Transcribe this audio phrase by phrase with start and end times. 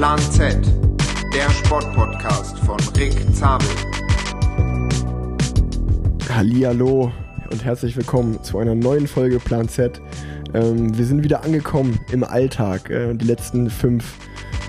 [0.00, 0.56] Plan Z,
[1.34, 3.68] der Sportpodcast von Rick Zabel.
[6.34, 7.12] Hallihallo
[7.50, 10.00] und herzlich willkommen zu einer neuen Folge Plan Z.
[10.54, 12.88] Ähm, wir sind wieder angekommen im Alltag.
[12.88, 14.14] Äh, die letzten fünf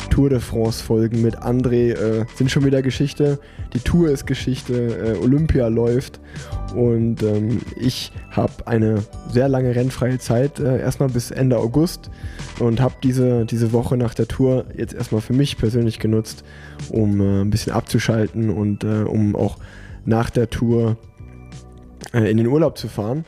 [0.10, 3.40] Tour de France Folgen mit André äh, sind schon wieder Geschichte.
[3.74, 6.20] Die Tour ist Geschichte, äh, Olympia läuft
[6.76, 12.10] und ähm, ich habe eine sehr lange rennfreie Zeit, äh, erstmal bis Ende August
[12.60, 16.44] und habe diese, diese Woche nach der Tour jetzt erstmal für mich persönlich genutzt,
[16.90, 19.58] um äh, ein bisschen abzuschalten und äh, um auch
[20.06, 20.98] nach der Tour
[22.14, 23.26] äh, in den Urlaub zu fahren.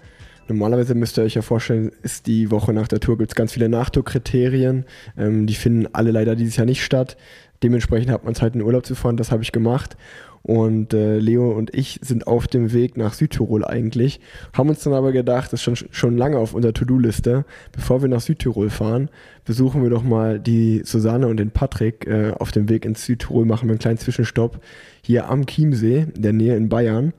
[0.48, 3.54] Normalerweise müsst ihr euch ja vorstellen, ist die Woche nach der Tour, gibt es ganz
[3.54, 4.86] viele Nachtourkriterien.
[5.18, 7.18] Ähm, die finden alle leider dieses Jahr nicht statt.
[7.64, 9.16] Dementsprechend hat man Zeit, in den Urlaub zu fahren.
[9.16, 9.96] Das habe ich gemacht.
[10.44, 14.20] Und äh, Leo und ich sind auf dem Weg nach Südtirol eigentlich.
[14.52, 17.46] Haben uns dann aber gedacht, das ist schon, schon lange auf unserer To-Do-Liste.
[17.72, 19.10] Bevor wir nach Südtirol fahren,
[19.46, 22.06] besuchen wir doch mal die Susanne und den Patrick.
[22.08, 24.60] Äh, auf dem Weg ins Südtirol machen wir einen kleinen Zwischenstopp
[25.02, 27.14] hier am Chiemsee, in der Nähe in Bayern.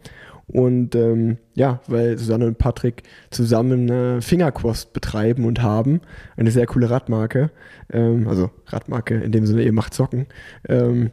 [0.46, 6.02] Und ähm, ja, weil Susanne und Patrick zusammen äh, Fingerquost betreiben und haben.
[6.36, 7.50] Eine sehr coole Radmarke.
[7.90, 10.26] Ähm, also Radmarke in dem Sinne, ihr macht Socken.
[10.68, 11.10] Ähm,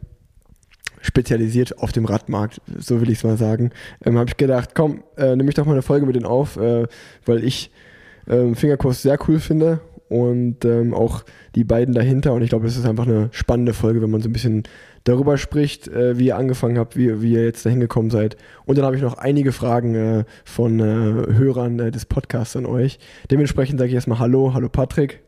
[1.02, 3.70] spezialisiert auf dem Radmarkt, so will ich es mal sagen.
[4.04, 6.56] Ähm, Habe ich gedacht, komm, äh, nehme ich doch mal eine Folge mit denen auf,
[6.56, 6.86] äh,
[7.26, 7.70] weil ich
[8.28, 12.32] ähm, Fingerquost sehr cool finde und ähm, auch die beiden dahinter.
[12.32, 14.62] Und ich glaube, es ist einfach eine spannende Folge, wenn man so ein bisschen
[15.04, 18.36] darüber spricht, äh, wie ihr angefangen habt, wie, wie ihr jetzt dahin gekommen seid.
[18.64, 22.66] Und dann habe ich noch einige Fragen äh, von äh, Hörern äh, des Podcasts an
[22.66, 22.98] euch.
[23.30, 25.20] Dementsprechend sage ich erstmal Hallo, hallo Patrick.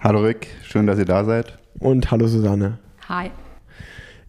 [0.00, 1.58] Hallo Rick, schön, dass ihr da seid.
[1.80, 2.78] Und hallo Susanne.
[3.08, 3.30] Hi.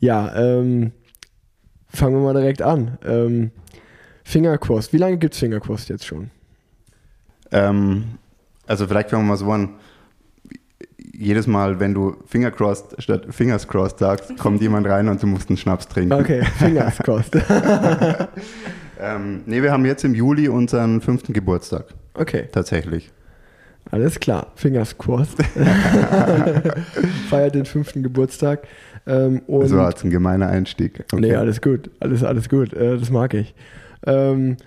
[0.04, 0.92] Ja, ähm,
[1.88, 2.98] fangen wir mal direkt an.
[3.06, 3.52] Ähm,
[4.26, 6.30] Fingerquost, wie lange gibt es Fingerquost jetzt schon?
[7.54, 8.18] Ähm,
[8.68, 9.76] also vielleicht fangen wir mal so an.
[10.98, 15.28] Jedes Mal, wenn du Finger crossed statt Fingers crossed sagst, kommt jemand rein und du
[15.28, 16.12] musst einen Schnaps trinken.
[16.12, 17.38] Okay, Fingers crossed.
[19.00, 21.85] ähm, nee, wir haben jetzt im Juli unseren fünften Geburtstag.
[22.14, 23.09] Okay, Tatsächlich.
[23.90, 24.52] alles klar.
[24.56, 25.41] Fingers crossed.
[27.30, 28.68] Feiert den fünften Geburtstag.
[29.06, 31.06] Ähm, war jetzt ein gemeiner Einstieg.
[31.12, 31.22] Okay.
[31.22, 31.90] Nee, alles gut.
[32.00, 32.74] Alles, alles gut.
[32.74, 33.53] Äh, das mag ich.
[34.06, 34.58] Ähm,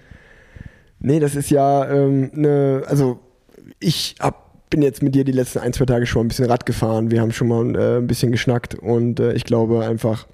[0.99, 3.21] nee, das ist ja ähm, ne, also
[3.81, 6.67] ich hab, bin jetzt mit dir die letzten ein, zwei Tage schon ein bisschen Rad
[6.67, 7.11] gefahren.
[7.11, 10.27] Wir haben schon mal äh, ein bisschen geschnackt und äh, ich glaube einfach,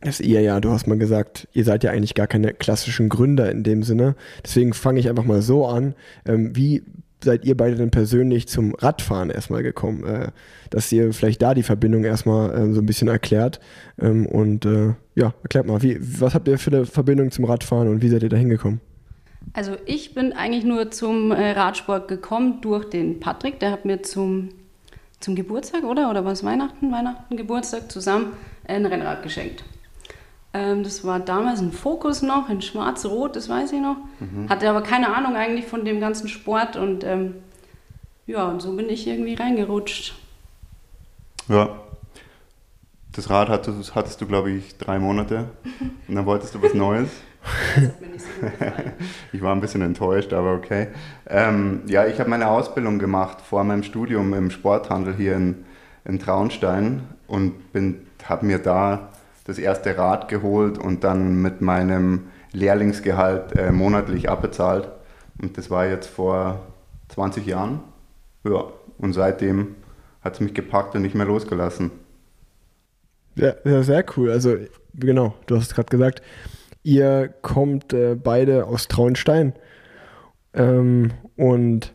[0.00, 3.50] dass ihr ja, du hast mal gesagt, ihr seid ja eigentlich gar keine klassischen Gründer
[3.50, 4.16] in dem Sinne.
[4.44, 5.94] Deswegen fange ich einfach mal so an.
[6.26, 6.82] Ähm, wie
[7.24, 10.04] seid ihr beide denn persönlich zum Radfahren erstmal gekommen?
[10.04, 10.28] Äh,
[10.70, 13.60] dass ihr vielleicht da die Verbindung erstmal äh, so ein bisschen erklärt.
[14.00, 17.88] Ähm, und äh, ja, erklärt mal, wie, was habt ihr für eine Verbindung zum Radfahren
[17.88, 18.80] und wie seid ihr da hingekommen?
[19.52, 23.60] Also ich bin eigentlich nur zum äh, Radsport gekommen durch den Patrick.
[23.60, 24.48] Der hat mir zum,
[25.20, 26.10] zum Geburtstag, oder?
[26.10, 28.32] Oder was Weihnachten, Weihnachten, Geburtstag zusammen
[28.66, 29.64] ein Rennrad geschenkt.
[30.54, 33.96] Ähm, das war damals ein Fokus noch, in schwarz-rot, das weiß ich noch.
[34.48, 37.34] Hatte aber keine Ahnung eigentlich von dem ganzen Sport und ähm,
[38.26, 40.14] ja, und so bin ich irgendwie reingerutscht.
[41.48, 41.76] Ja.
[43.12, 45.50] Das Rad hattest, hattest du, glaube ich, drei Monate.
[46.08, 47.10] Und dann wolltest du was Neues.
[47.74, 48.92] Das hat mir nicht so gut gefallen.
[49.32, 50.88] Ich war ein bisschen enttäuscht, aber okay.
[51.28, 55.64] Ähm, ja, ich habe meine Ausbildung gemacht vor meinem Studium im Sporthandel hier in,
[56.04, 57.54] in Traunstein und
[58.24, 59.10] habe mir da
[59.44, 64.88] das erste Rad geholt und dann mit meinem Lehrlingsgehalt äh, monatlich abbezahlt.
[65.40, 66.60] Und das war jetzt vor
[67.08, 67.80] 20 Jahren.
[68.44, 68.64] Ja,
[68.98, 69.74] und seitdem
[70.22, 71.90] hat es mich gepackt und nicht mehr losgelassen.
[73.34, 74.30] Ja, ja, sehr cool.
[74.30, 74.56] Also,
[74.94, 76.22] genau, du hast es gerade gesagt,
[76.82, 79.54] ihr kommt äh, beide aus Traunstein.
[80.54, 81.92] Ähm, und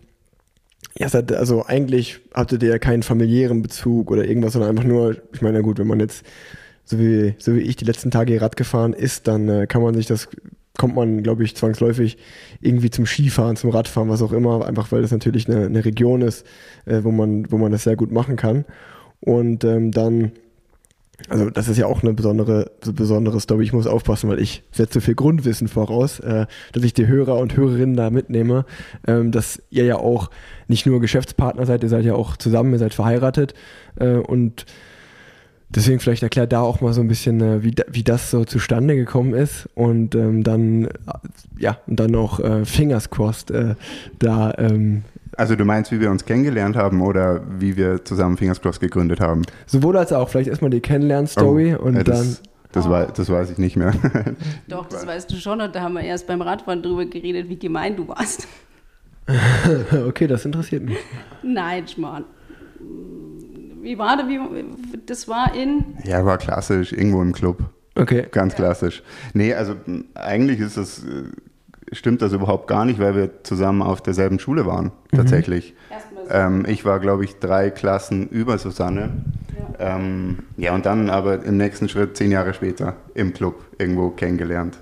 [0.98, 5.16] ja, seid, also eigentlich hattet ihr ja keinen familiären Bezug oder irgendwas, sondern einfach nur,
[5.34, 6.26] ich meine, gut, wenn man jetzt,
[6.90, 9.94] so wie, so wie ich die letzten Tage Rad gefahren ist, dann äh, kann man
[9.94, 10.28] sich das,
[10.78, 12.18] kommt man, glaube ich, zwangsläufig
[12.62, 16.22] irgendwie zum Skifahren, zum Radfahren, was auch immer, einfach weil das natürlich eine, eine Region
[16.24, 16.48] ist,
[16.86, 18.66] äh, wo, man, wo man das sehr gut machen kann.
[19.20, 20.32] Und ähm, dann
[21.28, 23.66] also das ist ja auch eine besondere, so besondere Story.
[23.66, 27.58] Ich muss aufpassen, weil ich setze viel Grundwissen voraus, äh, dass ich die Hörer und
[27.58, 28.66] Hörerinnen da mitnehme,
[29.06, 30.30] ähm, dass ihr ja auch
[30.70, 33.54] nicht nur Geschäftspartner seid, ihr seid ja auch zusammen, ihr seid verheiratet
[34.00, 34.66] äh, und
[35.76, 38.44] deswegen vielleicht erklärt da auch mal so ein bisschen, äh, wie, da, wie das so
[38.46, 40.90] zustande gekommen ist und ähm, dann, äh,
[41.58, 43.76] ja, und dann auch äh, Fingers crossed äh,
[44.20, 45.04] da ähm,
[45.38, 49.20] Also du meinst, wie wir uns kennengelernt haben oder wie wir zusammen Fingers Crossed gegründet
[49.20, 49.44] haben?
[49.68, 52.16] sowohl als auch vielleicht erstmal die Kennenlern-Story Oh, und äh, dann...
[52.18, 52.42] das,
[52.72, 53.94] das, wei- das weiß ich nicht mehr.
[54.68, 57.58] Doch, das weißt du schon und da haben wir erst beim Radfahren drüber geredet, wie
[57.60, 58.48] gemein du warst.
[60.08, 60.98] Okay, das interessiert mich.
[61.44, 62.26] Nein, Schmarrn.
[63.82, 64.28] Wie war das?
[64.28, 64.40] Wie,
[65.06, 65.98] das war in.
[66.04, 67.58] Ja, war klassisch, irgendwo im Club.
[67.96, 68.28] Okay.
[68.32, 69.04] Ganz klassisch.
[69.34, 69.76] Nee, also
[70.16, 71.24] eigentlich ist das, äh,
[71.92, 75.74] stimmt das überhaupt gar nicht, weil wir zusammen auf derselben Schule waren, tatsächlich.
[75.90, 76.32] Erstmal so.
[76.32, 79.10] Ähm, ich war, glaube ich, drei Klassen über Susanne.
[79.80, 79.96] Ja.
[79.96, 84.78] Ähm, ja, und dann aber im nächsten Schritt, zehn Jahre später, im Club irgendwo kennengelernt.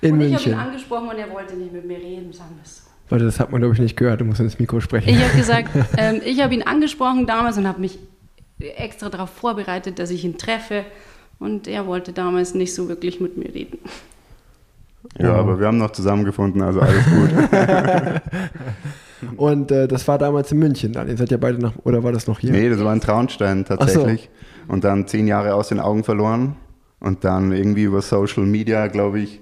[0.00, 0.54] In und ich habe ihn München.
[0.54, 2.82] angesprochen und er wollte nicht mit mir reden, sagen wir es so.
[3.08, 4.20] Warte, das hat man, glaube ich, nicht gehört.
[4.20, 5.10] Du musst ins Mikro sprechen.
[5.10, 5.68] Ich habe gesagt,
[5.98, 7.98] ähm, ich habe ihn angesprochen damals und habe mich
[8.76, 10.84] extra darauf vorbereitet, dass ich ihn treffe.
[11.38, 13.78] Und er wollte damals nicht so wirklich mit mir reden.
[15.18, 15.38] Ja, Oh.
[15.40, 17.30] aber wir haben noch zusammengefunden, also alles gut.
[19.36, 20.92] Und äh, das war damals in München.
[20.92, 21.08] Dann.
[21.08, 22.52] Ihr seid ja beide nach, oder war das noch hier?
[22.52, 24.28] nee, das war ein Traunstein tatsächlich.
[24.68, 26.56] Und dann zehn Jahre aus den Augen verloren.
[27.00, 29.40] Und dann irgendwie über Social Media, glaube ich,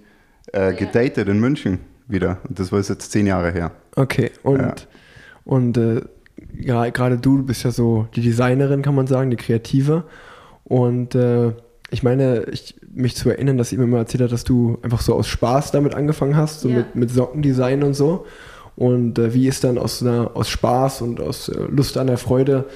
[0.52, 1.78] äh, gedatet in München
[2.08, 2.38] wieder.
[2.48, 3.70] Und das war jetzt zehn Jahre her.
[3.96, 4.74] Okay, und, Ja.
[5.44, 6.00] und äh,
[6.58, 10.04] ja, gerade du, bist ja so die Designerin, kann man sagen, die Kreative.
[10.64, 11.52] Und äh,
[11.90, 15.00] ich meine, ich, mich zu erinnern, dass ihr mir mal erzählt hat, dass du einfach
[15.00, 16.76] so aus Spaß damit angefangen hast, so Ja.
[16.78, 18.26] mit, mit Sockendesign und so.
[18.76, 22.18] Und äh, wie ist dann aus, einer, aus Spaß und aus äh, Lust an der
[22.18, 22.66] Freude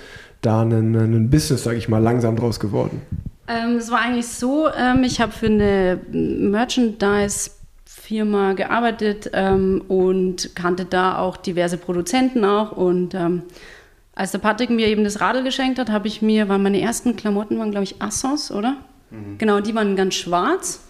[0.43, 3.00] da ein, ein Business, sage ich mal, langsam draus geworden?
[3.47, 6.00] Ähm, es war eigentlich so, ähm, ich habe für eine
[8.05, 12.73] Merchandise-Firma gearbeitet ähm, und kannte da auch diverse Produzenten auch.
[12.73, 13.43] Und ähm,
[14.15, 17.17] als der Patrick mir eben das Radl geschenkt hat, habe ich mir, waren meine ersten
[17.17, 18.77] Klamotten, waren glaube ich Assos, oder?
[19.39, 20.87] Genau, die waren ganz schwarz.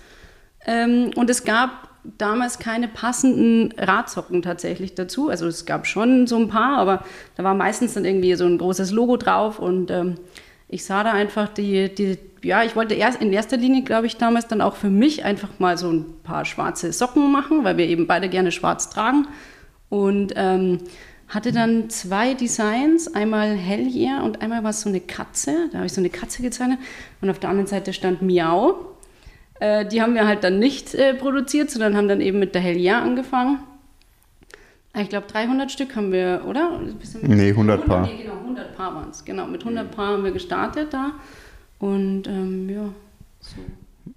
[0.66, 1.88] Ähm, und es gab
[2.18, 5.30] damals keine passenden Radsocken tatsächlich dazu.
[5.30, 7.04] Also es gab schon so ein paar, aber
[7.36, 10.16] da war meistens dann irgendwie so ein großes Logo drauf und ähm,
[10.68, 14.16] ich sah da einfach die, die, ja, ich wollte erst in erster Linie, glaube ich,
[14.16, 17.86] damals dann auch für mich einfach mal so ein paar schwarze Socken machen, weil wir
[17.86, 19.26] eben beide gerne schwarz tragen.
[19.88, 20.78] Und ähm,
[21.28, 25.68] hatte dann zwei Designs, einmal Hellier und einmal war es so eine Katze.
[25.72, 26.78] Da habe ich so eine Katze gezeichnet
[27.20, 28.94] und auf der anderen Seite stand Miau.
[29.60, 32.62] Äh, die haben wir halt dann nicht äh, produziert, sondern haben dann eben mit der
[32.62, 33.60] Hellier angefangen.
[34.96, 36.80] Ich glaube 300 Stück haben wir, oder?
[37.22, 38.06] Nee, 100 Paar.
[38.06, 39.24] Nee, genau, 100 Paar waren es.
[39.24, 41.12] Genau, mit 100 Paar haben wir gestartet da.
[41.78, 42.88] Und ähm, ja,
[43.40, 43.56] so.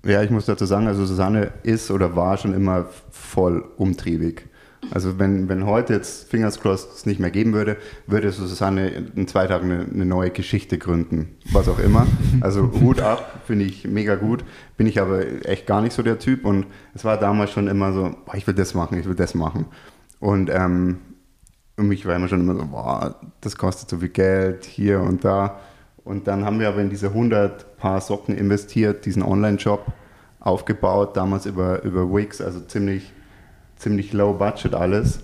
[0.06, 4.48] Ja, ich muss dazu sagen, also Susanne ist oder war schon immer voll umtriebig.
[4.92, 9.28] Also wenn, wenn heute jetzt Fingers crossed es nicht mehr geben würde, würde Susanne in
[9.28, 12.06] zwei Tagen eine, eine neue Geschichte gründen, was auch immer.
[12.42, 14.44] Also Hut ab, finde ich mega gut,
[14.78, 17.92] bin ich aber echt gar nicht so der Typ und es war damals schon immer
[17.92, 19.66] so, boah, ich will das machen, ich will das machen.
[20.20, 21.00] Und ähm,
[21.76, 25.60] mich war immer schon immer so, boah, das kostet so viel Geld hier und da.
[26.08, 29.86] Und dann haben wir aber in diese 100 Paar Socken investiert, diesen Online-Shop
[30.40, 33.12] aufgebaut, damals über, über Wix, also ziemlich,
[33.76, 35.20] ziemlich low budget alles.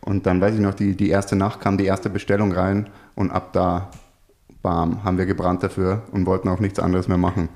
[0.00, 3.30] Und dann weiß ich noch, die, die erste Nacht kam die erste Bestellung rein und
[3.30, 3.90] ab da,
[4.62, 7.48] bam, haben wir gebrannt dafür und wollten auch nichts anderes mehr machen.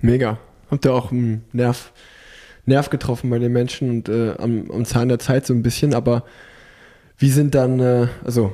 [0.00, 0.38] Mega.
[0.70, 1.92] Habt ihr auch einen Nerv,
[2.66, 5.94] Nerv getroffen bei den Menschen und äh, am, am Zahn der Zeit so ein bisschen,
[5.94, 6.24] aber
[7.18, 8.52] wie sind dann, äh, also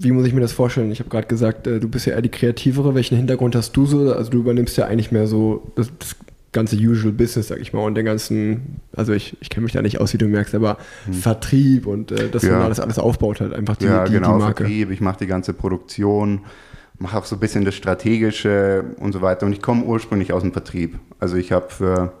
[0.00, 0.90] wie muss ich mir das vorstellen?
[0.92, 2.94] Ich habe gerade gesagt, äh, du bist ja eher die Kreativere.
[2.94, 4.12] Welchen Hintergrund hast du so?
[4.12, 6.16] Also du übernimmst ja eigentlich mehr so das, das
[6.52, 9.82] ganze Usual Business, sag ich mal, und den ganzen, also ich, ich kenne mich da
[9.82, 10.78] nicht aus, wie du merkst, aber
[11.12, 12.58] Vertrieb und äh, dass Ja.
[12.58, 14.64] man das alles aufbaut halt, einfach die, ja, die, genau, die Marke.
[14.64, 16.40] Vertrieb, ich mache die ganze Produktion,
[16.98, 19.46] mache auch so ein bisschen das Strategische und so weiter.
[19.46, 20.98] Und ich komme ursprünglich aus dem Vertrieb.
[21.20, 22.12] Also ich habe für,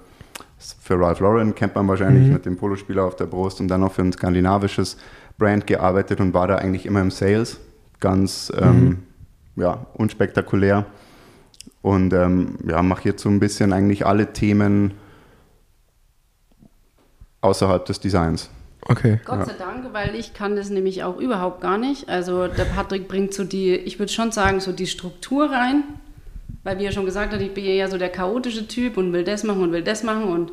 [0.58, 2.32] für Ralph Lauren, kennt man wahrscheinlich Mhm.
[2.34, 4.98] mit dem Polospieler auf der Brust und dann noch für ein skandinavisches
[5.38, 7.58] Brand gearbeitet und war da eigentlich immer im Sales.
[8.00, 9.04] Ganz ähm,
[9.56, 10.86] ja, unspektakulär.
[11.82, 14.92] Und ähm, ja, mache jetzt so ein bisschen eigentlich alle Themen
[17.40, 18.50] außerhalb des Designs.
[18.82, 19.20] Okay.
[19.24, 22.08] Gott sei Dank, weil ich kann das nämlich auch überhaupt gar nicht.
[22.08, 25.84] Also der Patrick bringt so die, ich würde schon sagen, so die Struktur rein.
[26.64, 29.24] Weil wie er schon gesagt hat, ich bin ja so der chaotische Typ und will
[29.24, 30.24] das machen und will das machen.
[30.24, 30.52] Und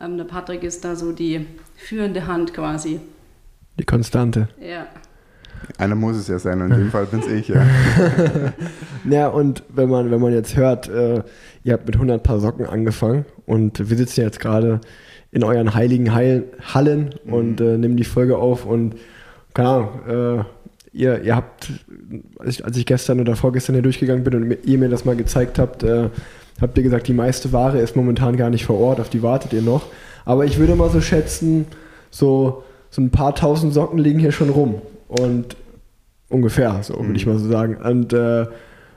[0.00, 1.46] ähm, der Patrick ist da so die
[1.76, 3.00] führende Hand quasi.
[3.78, 4.48] Die Konstante.
[4.60, 4.86] Ja.
[5.78, 7.64] Einer muss es ja sein und in dem Fall bin es ich, ja.
[9.10, 11.22] Ja, und wenn man, wenn man jetzt hört, äh,
[11.62, 14.80] ihr habt mit 100 Paar Socken angefangen und wir sitzen jetzt gerade
[15.30, 18.94] in euren heiligen Heil Hallen und äh, nehmen die Folge auf und
[19.52, 20.44] keine Ahnung, äh,
[20.92, 21.70] ihr, ihr habt,
[22.38, 25.16] als ich, als ich gestern oder vorgestern hier durchgegangen bin und ihr mir das mal
[25.16, 26.08] gezeigt habt, äh,
[26.60, 29.52] habt ihr gesagt, die meiste Ware ist momentan gar nicht vor Ort, auf die wartet
[29.52, 29.86] ihr noch.
[30.24, 31.66] Aber ich würde mal so schätzen,
[32.10, 34.76] so, so ein paar tausend Socken liegen hier schon rum.
[35.18, 35.56] Und
[36.28, 37.76] ungefähr, so würde ich mal so sagen.
[37.76, 38.46] Und äh,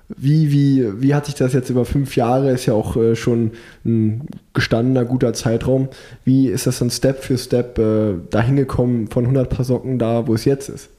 [0.09, 3.51] wie, wie, wie hat sich das jetzt über fünf Jahre, ist ja auch äh, schon
[3.85, 5.89] ein gestandener, guter Zeitraum.
[6.23, 10.25] Wie ist das dann Step für Step äh, dahin gekommen von 100 Paar Socken da,
[10.27, 10.89] wo es jetzt ist?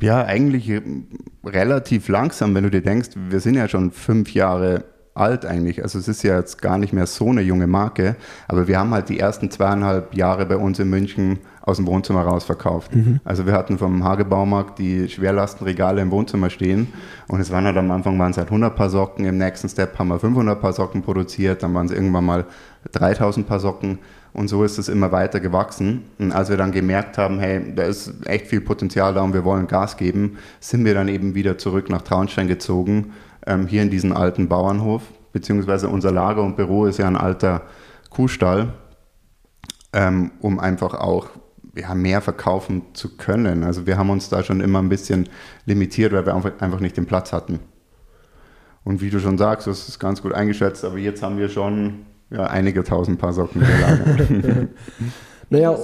[0.00, 0.82] Ja, eigentlich äh,
[1.44, 4.84] relativ langsam, wenn du dir denkst, wir sind ja schon fünf Jahre
[5.14, 5.82] alt eigentlich.
[5.82, 8.16] Also es ist ja jetzt gar nicht mehr so eine junge Marke,
[8.48, 12.22] aber wir haben halt die ersten zweieinhalb Jahre bei uns in München aus dem Wohnzimmer
[12.22, 12.94] raus verkauft.
[12.94, 13.20] Mhm.
[13.24, 16.88] Also wir hatten vom Hagebaumarkt die Schwerlastenregale im Wohnzimmer stehen
[17.28, 19.98] und es waren halt am Anfang waren es halt 100 Paar Socken, im nächsten Step
[19.98, 22.44] haben wir 500 Paar Socken produziert, dann waren es irgendwann mal
[22.92, 23.98] 3000 Paar Socken
[24.32, 26.04] und so ist es immer weiter gewachsen.
[26.18, 29.44] Und als wir dann gemerkt haben, hey, da ist echt viel Potenzial da und wir
[29.44, 33.12] wollen Gas geben, sind wir dann eben wieder zurück nach Traunstein gezogen
[33.46, 35.02] ähm, hier in diesen alten Bauernhof,
[35.32, 37.62] beziehungsweise unser Lager und Büro ist ja ein alter
[38.10, 38.72] Kuhstall,
[39.92, 41.28] ähm, um einfach auch
[41.74, 43.64] ja, mehr verkaufen zu können.
[43.64, 45.28] Also wir haben uns da schon immer ein bisschen
[45.66, 47.60] limitiert, weil wir einfach nicht den Platz hatten.
[48.84, 52.06] Und wie du schon sagst, das ist ganz gut eingeschätzt, aber jetzt haben wir schon
[52.30, 54.68] ja, einige tausend Paar Socken gelagert.
[55.50, 55.76] naja,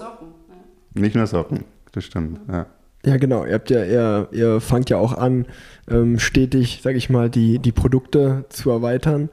[0.95, 2.40] nicht nur Socken, das stimmt.
[2.50, 2.66] Ja.
[3.04, 3.45] Ja, genau.
[3.45, 5.47] Ihr habt ja, ihr, ihr fangt ja auch an,
[5.88, 9.30] ähm, stetig, sag ich mal, die, die Produkte zu erweitern.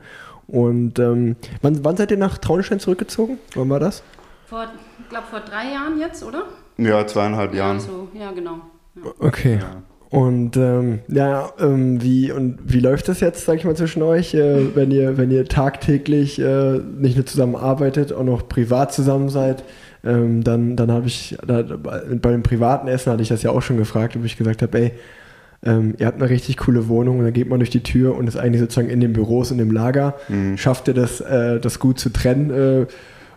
[0.47, 3.39] Und ähm, wann, wann seid ihr nach Traunstein zurückgezogen?
[3.55, 4.03] Wann war das?
[4.45, 4.67] Vor,
[4.99, 6.43] ich glaube, vor drei Jahren jetzt, oder?
[6.77, 7.79] Ja, zweieinhalb ja, Jahren.
[7.79, 8.59] So, ja, genau.
[8.95, 9.11] Ja.
[9.19, 9.59] Okay.
[9.61, 9.83] Ja.
[10.09, 14.33] Und ähm, ja, ähm, wie und wie läuft das jetzt, sag ich mal, zwischen euch,
[14.33, 19.29] äh, wenn ihr, wenn ihr tagtäglich äh, nicht nur zusammen arbeitet, auch noch privat zusammen
[19.29, 19.63] seid?
[20.05, 23.61] ähm, dann, dann habe ich, da, bei dem privaten Essen hatte ich das ja auch
[23.61, 24.91] schon gefragt, ob ich gesagt habe, ey,
[25.63, 28.27] ähm, ihr habt eine richtig coole Wohnung und dann geht man durch die Tür und
[28.27, 30.13] ist eigentlich sozusagen in den Büros, in dem Lager.
[30.29, 30.57] Mhm.
[30.57, 32.51] Schafft ihr das, äh, das gut zu trennen?
[32.51, 32.85] Äh,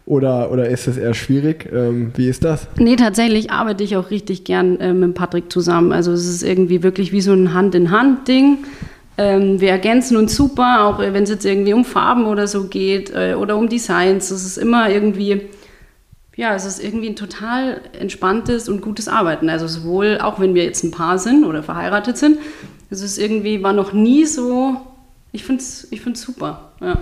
[0.09, 1.69] oder, oder ist das eher schwierig?
[1.71, 2.67] Ähm, wie ist das?
[2.79, 5.93] Nee, tatsächlich arbeite ich auch richtig gern äh, mit Patrick zusammen.
[5.93, 8.59] Also es ist irgendwie wirklich wie so ein Hand-in-Hand-Ding.
[9.19, 13.13] Ähm, wir ergänzen uns super, auch wenn es jetzt irgendwie um Farben oder so geht
[13.15, 14.31] äh, oder um Designs.
[14.31, 15.43] Es ist immer irgendwie
[16.37, 19.51] ja, es ist irgendwie ein total entspanntes und gutes Arbeiten.
[19.51, 22.39] Also sowohl, auch wenn wir jetzt ein Paar sind oder verheiratet sind,
[22.91, 24.77] es ist irgendwie, war noch nie so,
[25.33, 26.71] ich finde es ich find's super.
[26.81, 26.99] Ja.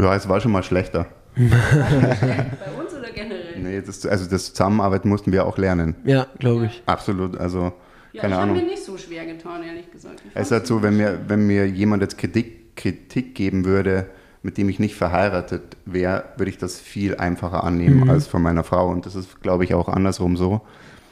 [0.00, 1.06] ja, es war schon mal schlechter.
[1.50, 3.58] Bei uns oder generell?
[3.58, 5.94] Nee, das, also das Zusammenarbeiten mussten wir auch lernen.
[6.04, 6.82] Ja, glaube ich.
[6.86, 7.72] Absolut, also
[8.12, 8.56] ja, keine ich Ahnung.
[8.56, 10.22] mir nicht so schwer getan, ehrlich gesagt.
[10.34, 14.06] es ist halt so, wenn mir, wenn mir jemand jetzt Kritik, Kritik geben würde,
[14.42, 18.10] mit dem ich nicht verheiratet wäre, würde ich das viel einfacher annehmen mhm.
[18.10, 18.88] als von meiner Frau.
[18.88, 20.62] Und das ist, glaube ich, auch andersrum so.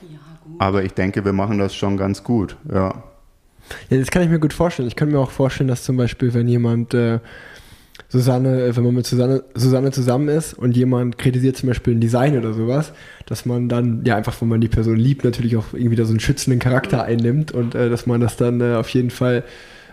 [0.02, 0.18] Ja,
[0.58, 3.02] Aber ich denke, wir machen das schon ganz gut, ja.
[3.90, 4.86] Ja, das kann ich mir gut vorstellen.
[4.86, 7.18] Ich kann mir auch vorstellen, dass zum Beispiel, wenn jemand äh,
[8.08, 12.00] Susanne, äh, wenn man mit Susanne, Susanne zusammen ist und jemand kritisiert zum Beispiel ein
[12.00, 12.92] Design oder sowas,
[13.26, 16.10] dass man dann, ja, einfach, wenn man die Person liebt, natürlich auch irgendwie da so
[16.12, 19.44] einen schützenden Charakter einnimmt und äh, dass man das dann äh, auf jeden Fall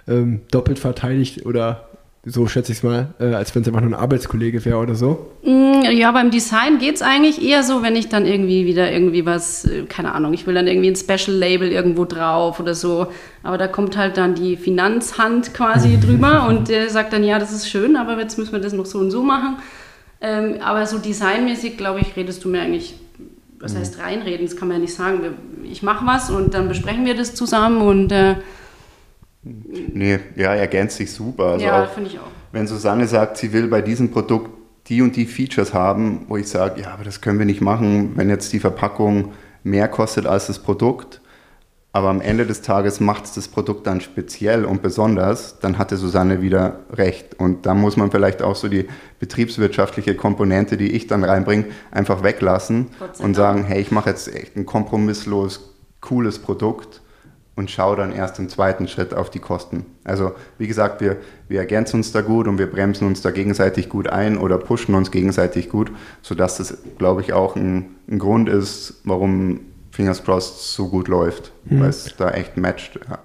[0.07, 1.89] ähm, doppelt verteidigt oder
[2.25, 4.95] so schätze ich es mal, äh, als wenn es einfach nur ein Arbeitskollege wäre oder
[4.95, 5.31] so.
[5.43, 9.25] Mm, ja, beim Design geht es eigentlich eher so, wenn ich dann irgendwie wieder irgendwie
[9.25, 13.07] was, äh, keine Ahnung, ich will dann irgendwie ein Special Label irgendwo drauf oder so.
[13.43, 17.51] Aber da kommt halt dann die Finanzhand quasi drüber und der sagt dann, ja, das
[17.51, 19.57] ist schön, aber jetzt müssen wir das noch so und so machen.
[20.21, 22.95] Ähm, aber so designmäßig, glaube ich, redest du mir eigentlich,
[23.59, 23.79] was mhm.
[23.79, 25.19] heißt reinreden, das kann man ja nicht sagen.
[25.69, 28.35] Ich mache was und dann besprechen wir das zusammen und äh,
[29.43, 31.45] Nee, ja, ergänzt sich super.
[31.45, 32.27] Also ja, finde ich auch.
[32.51, 34.49] Wenn Susanne sagt, sie will bei diesem Produkt
[34.87, 38.13] die und die Features haben, wo ich sage, ja, aber das können wir nicht machen,
[38.15, 39.31] wenn jetzt die Verpackung
[39.63, 41.21] mehr kostet als das Produkt,
[41.95, 45.95] aber am Ende des Tages macht es das Produkt dann speziell und besonders, dann hatte
[45.95, 47.35] Susanne wieder recht.
[47.39, 48.87] Und da muss man vielleicht auch so die
[49.19, 52.87] betriebswirtschaftliche Komponente, die ich dann reinbringe, einfach weglassen
[53.19, 57.02] und sagen, hey, ich mache jetzt echt ein kompromisslos cooles Produkt
[57.55, 59.85] und schaue dann erst im zweiten Schritt auf die Kosten.
[60.03, 61.17] Also wie gesagt, wir,
[61.47, 64.95] wir ergänzen uns da gut und wir bremsen uns da gegenseitig gut ein oder pushen
[64.95, 65.91] uns gegenseitig gut,
[66.21, 69.59] sodass das, glaube ich, auch ein, ein Grund ist, warum
[69.91, 71.81] Fingers Crossed so gut läuft, mhm.
[71.81, 72.99] weil es da echt matcht.
[73.07, 73.19] Ja.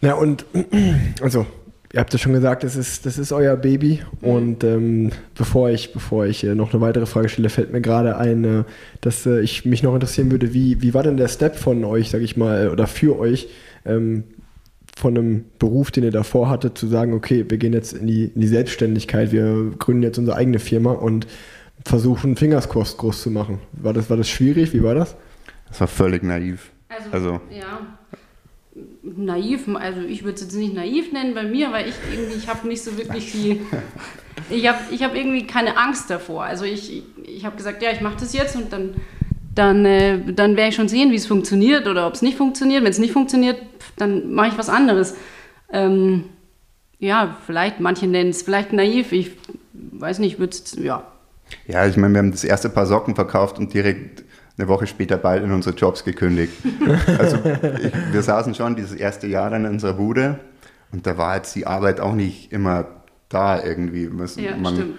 [0.00, 0.44] ja, und
[1.22, 1.46] also
[1.92, 4.02] ihr habt ja schon gesagt, das ist, das ist euer Baby.
[4.20, 8.16] Und ähm, bevor ich, bevor ich äh, noch eine weitere Frage stelle, fällt mir gerade
[8.16, 8.64] ein, äh,
[9.00, 12.10] dass äh, ich mich noch interessieren würde, wie, wie war denn der Step von euch,
[12.10, 13.48] sag ich mal, oder für euch,
[13.84, 14.24] ähm,
[14.96, 18.24] von einem Beruf, den ihr davor hattet, zu sagen, okay, wir gehen jetzt in die,
[18.24, 21.26] in die Selbstständigkeit, wir gründen jetzt unsere eigene Firma und
[21.84, 23.58] versuchen Fingerskurs groß zu machen.
[23.72, 24.72] War das, war das schwierig?
[24.72, 25.16] Wie war das?
[25.68, 26.70] Das war völlig naiv.
[26.88, 27.98] Also, also ja
[29.02, 32.48] naiv, also ich würde es jetzt nicht naiv nennen bei mir, weil ich irgendwie, ich
[32.48, 33.60] habe nicht so wirklich viel,
[34.50, 36.44] ich habe ich hab irgendwie keine Angst davor.
[36.44, 38.94] Also ich, ich habe gesagt, ja, ich mache das jetzt und dann,
[39.54, 42.84] dann, äh, dann werde ich schon sehen, wie es funktioniert oder ob es nicht funktioniert.
[42.84, 43.60] Wenn es nicht funktioniert,
[43.96, 45.16] dann mache ich was anderes.
[45.72, 46.24] Ähm,
[46.98, 49.32] ja, vielleicht, manche nennen es vielleicht naiv, ich
[49.72, 51.06] weiß nicht, würde es, ja.
[51.66, 54.24] Ja, ich meine, wir haben das erste Paar Socken verkauft und direkt
[54.58, 56.52] eine Woche später beide in unsere Jobs gekündigt.
[57.18, 57.38] Also
[57.82, 60.38] ich, wir saßen schon dieses erste Jahr dann in unserer Bude
[60.92, 62.86] und da war jetzt die Arbeit auch nicht immer
[63.28, 64.10] da irgendwie.
[64.36, 64.98] Ja, man, stimmt.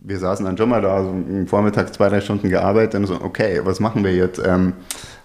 [0.00, 1.14] Wir saßen dann schon mal da, so
[1.46, 4.40] Vormittag zwei, drei Stunden gearbeitet und so, okay, was machen wir jetzt?
[4.44, 4.74] Ähm,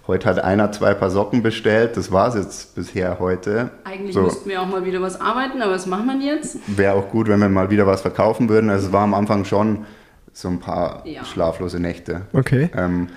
[0.08, 1.98] Heute hat einer zwei Paar Socken bestellt.
[1.98, 3.72] Das war es jetzt bisher heute.
[3.84, 4.22] Eigentlich so.
[4.22, 6.56] müssten wir auch mal wieder was arbeiten, aber was machen wir jetzt?
[6.66, 8.70] Wäre auch gut, wenn wir mal wieder was verkaufen würden.
[8.70, 9.84] Also es war am Anfang schon
[10.32, 11.26] so ein paar ja.
[11.26, 12.22] schlaflose Nächte.
[12.32, 12.70] Okay.
[12.74, 13.08] Ähm,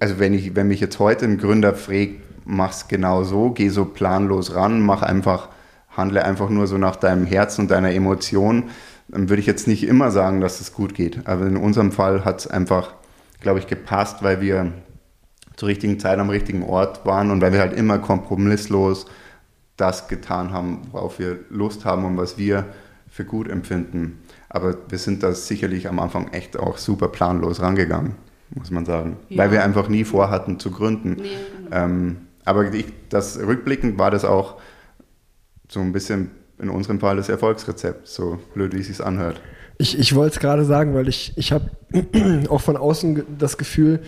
[0.00, 3.84] also wenn, ich, wenn mich jetzt heute ein Gründer fragt, mach's genau so, geh so
[3.84, 5.48] planlos ran, mach einfach,
[5.90, 8.70] handle einfach nur so nach deinem Herz und deiner Emotion,
[9.08, 11.26] dann würde ich jetzt nicht immer sagen, dass es gut geht.
[11.26, 12.94] Aber in unserem Fall hat es einfach,
[13.40, 14.72] glaube ich, gepasst, weil wir
[15.56, 19.06] zur richtigen Zeit am richtigen Ort waren und weil wir halt immer kompromisslos
[19.76, 22.66] das getan haben, worauf wir Lust haben und was wir
[23.08, 24.22] für gut empfinden.
[24.48, 28.14] Aber wir sind da sicherlich am Anfang echt auch super planlos rangegangen,
[28.54, 29.16] muss man sagen.
[29.28, 29.38] Ja.
[29.38, 31.16] Weil wir einfach nie vorhatten zu gründen.
[31.20, 31.30] Nee,
[31.70, 34.60] ähm, aber ich, das rückblickend war das auch
[35.68, 39.40] so ein bisschen in unserem Fall das Erfolgsrezept, so blöd wie es sich anhört.
[39.78, 41.70] Ich, ich wollte es gerade sagen, weil ich, ich habe
[42.48, 44.00] auch von außen das Gefühl,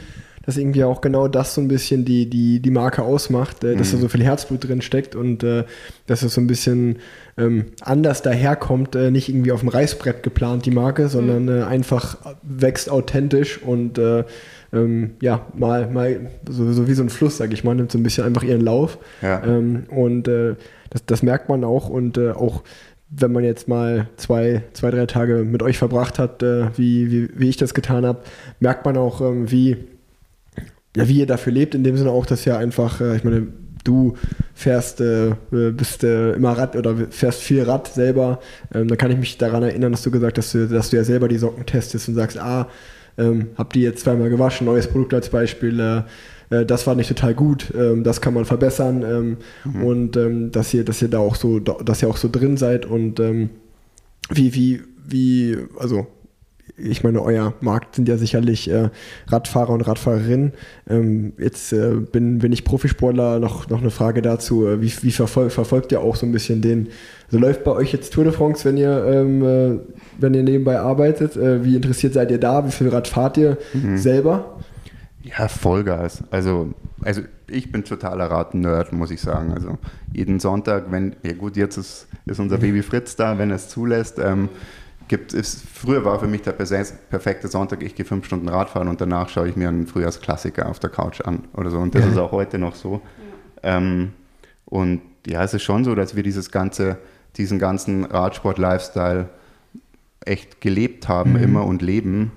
[0.44, 3.88] dass irgendwie auch genau das so ein bisschen die, die, die Marke ausmacht, äh, dass
[3.88, 3.96] mhm.
[3.96, 5.64] da so viel Herzblut drin steckt und äh,
[6.06, 6.99] dass es so ein bisschen
[7.36, 11.60] ähm, anders daherkommt, äh, nicht irgendwie auf dem Reißbrett geplant, die Marke, sondern mhm.
[11.60, 14.24] äh, einfach wächst authentisch und äh,
[14.72, 17.98] ähm, ja, mal, mal so, so, wie so ein Fluss, sag ich mal, nimmt so
[17.98, 18.98] ein bisschen einfach ihren Lauf.
[19.20, 19.42] Ja.
[19.44, 20.56] Ähm, und äh,
[20.90, 22.62] das, das merkt man auch und auch
[23.14, 27.28] wenn man jetzt mal zwei, zwei, drei Tage mit euch verbracht hat, äh, wie, wie,
[27.34, 28.20] wie ich das getan habe,
[28.58, 29.76] merkt man auch, ähm, wie,
[30.96, 33.48] ja, wie ihr dafür lebt, in dem Sinne auch, dass ja einfach, äh, ich meine,
[33.84, 34.16] du
[34.54, 38.40] fährst, äh, bist äh, immer Rad oder fährst viel Rad selber.
[38.74, 40.96] Ähm, da kann ich mich daran erinnern, dass du gesagt hast, dass du, dass du
[40.96, 42.68] ja selber die Socken testest und sagst, ah,
[43.18, 47.08] ähm, hab die jetzt zweimal gewaschen, neues Produkt als Beispiel, äh, äh das war nicht
[47.08, 49.84] total gut, ähm, das kann man verbessern ähm, mhm.
[49.84, 52.87] und ähm, dass ihr, dass ihr da auch so, dass ihr auch so drin seid
[52.87, 53.20] und
[54.30, 56.07] wie, wie, wie, also
[56.83, 58.90] ich meine, euer Markt sind ja sicherlich äh,
[59.29, 60.53] Radfahrer und Radfahrerinnen.
[60.88, 64.66] Ähm, jetzt äh, bin, bin ich Profisportler, noch, noch eine Frage dazu.
[64.66, 66.88] Äh, wie, wie verfol verfolgt ihr auch so ein bisschen den,
[67.27, 69.79] also läuft bei euch jetzt Tour de France, wenn ihr, ähm, äh,
[70.18, 71.37] wenn ihr nebenbei arbeitet?
[71.37, 72.66] Äh, wie interessiert seid ihr da?
[72.66, 73.97] Wie viel Rad fahrt ihr mhm.
[73.97, 74.59] selber?
[75.23, 76.25] Ja, Vollgas.
[76.31, 79.53] Also, also ich bin totaler Rad-Nerd, muss ich sagen.
[79.53, 79.79] Also
[80.12, 83.68] jeden Sonntag, wenn, ja gut, jetzt ist, ist unser Baby Fritz da, wenn er es
[83.68, 84.18] zulässt.
[84.18, 84.49] Ähm,
[85.08, 89.00] gibt es, früher war für mich der perfekte Sonntag, ich gehe fünf Stunden Radfahren und
[89.00, 91.78] danach schaue ich mir einen Frühjahrsklassiker auf der Couch an oder so.
[91.78, 92.10] Und das ja.
[92.10, 93.00] ist auch heute noch so.
[93.62, 93.76] Ja.
[93.76, 94.12] Ähm,
[94.66, 96.98] und ja, es ist schon so, dass wir dieses ganze,
[97.36, 99.28] diesen ganzen Radsport-Lifestyle
[100.24, 101.42] echt gelebt haben, mhm.
[101.42, 102.32] immer und leben.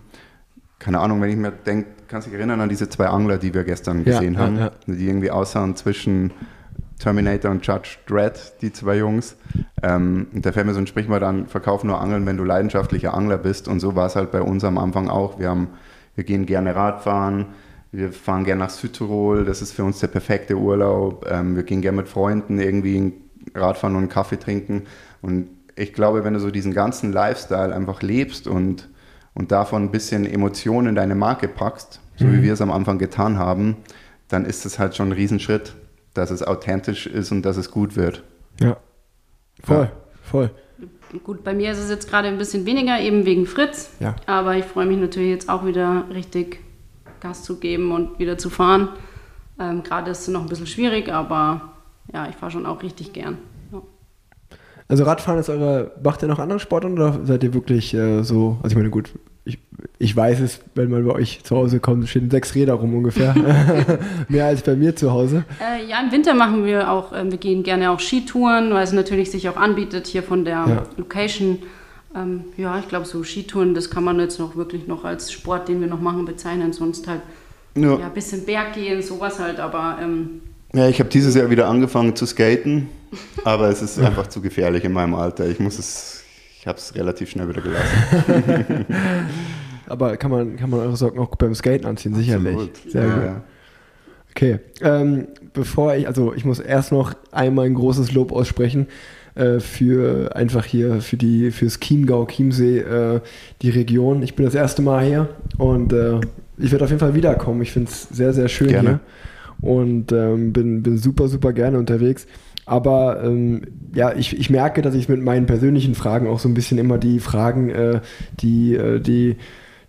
[0.80, 3.54] Keine Ahnung, wenn ich mir denke, kannst du dich erinnern an diese zwei Angler, die
[3.54, 6.32] wir gestern gesehen ja, haben, die irgendwie aussahen zwischen
[7.00, 9.36] Terminator und Judge Dredd, die zwei Jungs.
[9.84, 13.38] Ähm, da fällt mir so ein Sprichwort an, verkauf nur Angeln, wenn du leidenschaftlicher Angler
[13.38, 13.68] bist.
[13.68, 15.40] Und so war es halt bei uns am Anfang auch.
[15.40, 15.70] Wir, haben,
[16.16, 17.48] wir gehen gerne Radfahren,
[17.92, 21.26] wir fahren gerne nach Südtirol, das ist für uns der perfekte Urlaub.
[21.30, 23.14] Ähm, wir gehen gerne mit Freunden irgendwie
[23.54, 24.84] Radfahren und einen Kaffee trinken.
[25.22, 28.90] Und ich glaube, wenn du so diesen ganzen Lifestyle einfach lebst und,
[29.34, 32.34] und davon ein bisschen Emotionen in deine Marke packst, so mhm.
[32.34, 33.78] wie wir es am Anfang getan haben,
[34.30, 35.76] dann ist das halt schon ein Riesenschritt
[36.16, 38.24] dass es authentisch ist und dass es gut wird.
[38.60, 38.78] Ja,
[39.64, 39.92] voll, ja.
[40.24, 40.52] voll.
[41.24, 43.92] Gut, bei mir ist es jetzt gerade ein bisschen weniger, eben wegen Fritz.
[44.00, 44.16] Ja.
[44.26, 46.60] Aber ich freue mich natürlich jetzt auch wieder richtig
[47.20, 48.90] Gas zu geben und wieder zu fahren.
[49.60, 51.74] Ähm, gerade ist es noch ein bisschen schwierig, aber
[52.14, 53.38] ja, ich fahre schon auch richtig gern.
[53.72, 53.82] Ja.
[54.88, 58.58] Also Radfahren ist eure, macht ihr noch andere Sportarten oder seid ihr wirklich äh, so,
[58.62, 59.14] also ich meine, gut,
[59.46, 59.60] ich,
[60.00, 63.36] ich weiß es, wenn man bei euch zu Hause kommt, stehen sechs Räder rum ungefähr.
[64.28, 65.46] Mehr als bei mir zu Hause.
[65.62, 68.92] Äh, ja, im Winter machen wir auch, äh, wir gehen gerne auch Skitouren, weil es
[68.92, 70.84] natürlich sich auch anbietet hier von der ja.
[70.98, 71.60] Location.
[72.16, 75.70] Ähm, ja, ich glaube, so Skitouren, das kann man jetzt noch wirklich noch als Sport,
[75.70, 76.74] den wir noch machen, bezeichnen.
[76.74, 77.22] Sonst halt
[77.76, 80.00] ja, ein bisschen Berg gehen, sowas halt, aber.
[80.02, 80.42] Ähm,
[80.74, 82.90] ja, ich habe dieses Jahr wieder angefangen zu skaten,
[83.44, 85.48] aber es ist einfach zu gefährlich in meinem Alter.
[85.48, 86.25] Ich muss es
[86.66, 88.86] ich habe es relativ schnell wieder gelassen.
[89.86, 92.56] Aber kann man, kann man eure Socken auch beim Skaten anziehen, sicherlich.
[92.56, 92.92] Absolut.
[92.92, 93.42] Sehr ja, gut.
[94.32, 98.88] Okay, ähm, bevor ich, also ich muss erst noch einmal ein großes Lob aussprechen
[99.36, 103.22] äh, für einfach hier für die fürs Chiemgau, Chiemsee, äh,
[103.62, 104.24] die Region.
[104.24, 106.20] Ich bin das erste Mal hier und äh,
[106.58, 107.62] ich werde auf jeden Fall wiederkommen.
[107.62, 108.90] Ich finde es sehr, sehr schön gerne.
[109.62, 112.26] hier und ähm, bin, bin super, super gerne unterwegs.
[112.66, 113.62] Aber ähm,
[113.94, 116.98] ja, ich, ich merke, dass ich mit meinen persönlichen Fragen auch so ein bisschen immer
[116.98, 118.02] die Fragen, äh,
[118.40, 119.38] die, äh, die,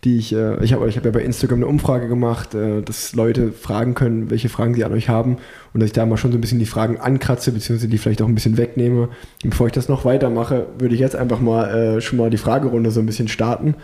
[0.05, 3.15] die ich, äh, ich habe ich hab ja bei Instagram eine Umfrage gemacht, äh, dass
[3.15, 5.39] Leute fragen können, welche Fragen sie an euch haben
[5.73, 8.21] und dass ich da mal schon so ein bisschen die Fragen ankratze, beziehungsweise die vielleicht
[8.21, 9.09] auch ein bisschen wegnehme.
[9.43, 12.37] Und bevor ich das noch weitermache, würde ich jetzt einfach mal äh, schon mal die
[12.37, 13.75] Fragerunde so ein bisschen starten.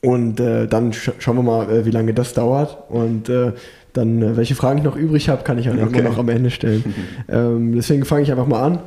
[0.00, 2.78] Und äh, dann sch schauen wir mal, äh, wie lange das dauert.
[2.88, 3.52] Und äh,
[3.92, 6.00] dann, äh, welche Fragen ich noch übrig habe, kann ich dann okay.
[6.00, 6.94] immer noch am Ende stellen.
[7.28, 8.78] ähm, deswegen fange ich einfach mal an.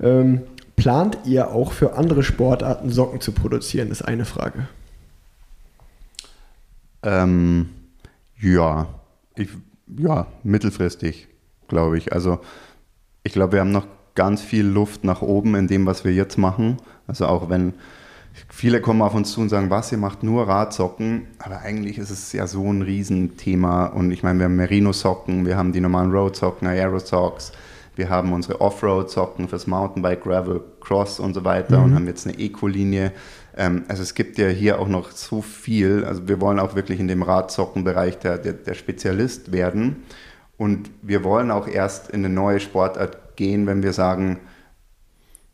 [0.00, 0.40] Ähm,
[0.76, 4.68] plant ihr auch für andere Sportarten Socken zu produzieren, ist eine Frage.
[7.02, 7.68] Ähm,
[8.40, 8.88] ja,
[9.34, 9.48] ich,
[9.96, 11.28] ja, mittelfristig,
[11.68, 12.12] glaube ich.
[12.12, 12.40] Also
[13.22, 16.38] ich glaube, wir haben noch ganz viel Luft nach oben in dem, was wir jetzt
[16.38, 16.78] machen.
[17.06, 17.74] Also auch wenn
[18.48, 22.10] Viele kommen auf uns zu und sagen, was, ihr macht nur Radsocken, aber eigentlich ist
[22.10, 26.10] es ja so ein Riesenthema und ich meine, wir haben Merino-Socken, wir haben die normalen
[26.10, 27.52] Road-Socken, Aero-Socks,
[27.96, 31.84] wir haben unsere Offroad-Socken fürs Mountainbike, Gravel, Cross und so weiter mhm.
[31.84, 33.12] und haben jetzt eine Eco-Linie.
[33.56, 37.00] Ähm, also es gibt ja hier auch noch so viel, also wir wollen auch wirklich
[37.00, 40.04] in dem Radsockenbereich der, der, der Spezialist werden
[40.56, 44.38] und wir wollen auch erst in eine neue Sportart gehen, wenn wir sagen,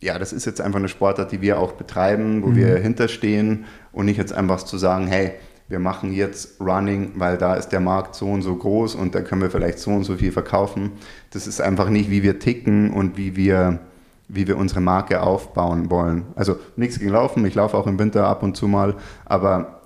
[0.04, 2.56] ja, das ist jetzt einfach eine Sportart, die wir auch betreiben, wo mhm.
[2.56, 5.32] wir hinterstehen und nicht jetzt einfach zu sagen, hey,
[5.66, 9.22] wir machen jetzt Running, weil da ist der Markt so und so groß und da
[9.22, 10.92] können wir vielleicht so und so viel verkaufen.
[11.30, 13.80] Das ist einfach nicht, wie wir ticken und wie wir,
[14.28, 16.26] wie wir unsere Marke aufbauen wollen.
[16.34, 19.80] Also nichts gegen Laufen, ich laufe auch im Winter ab und zu mal, aber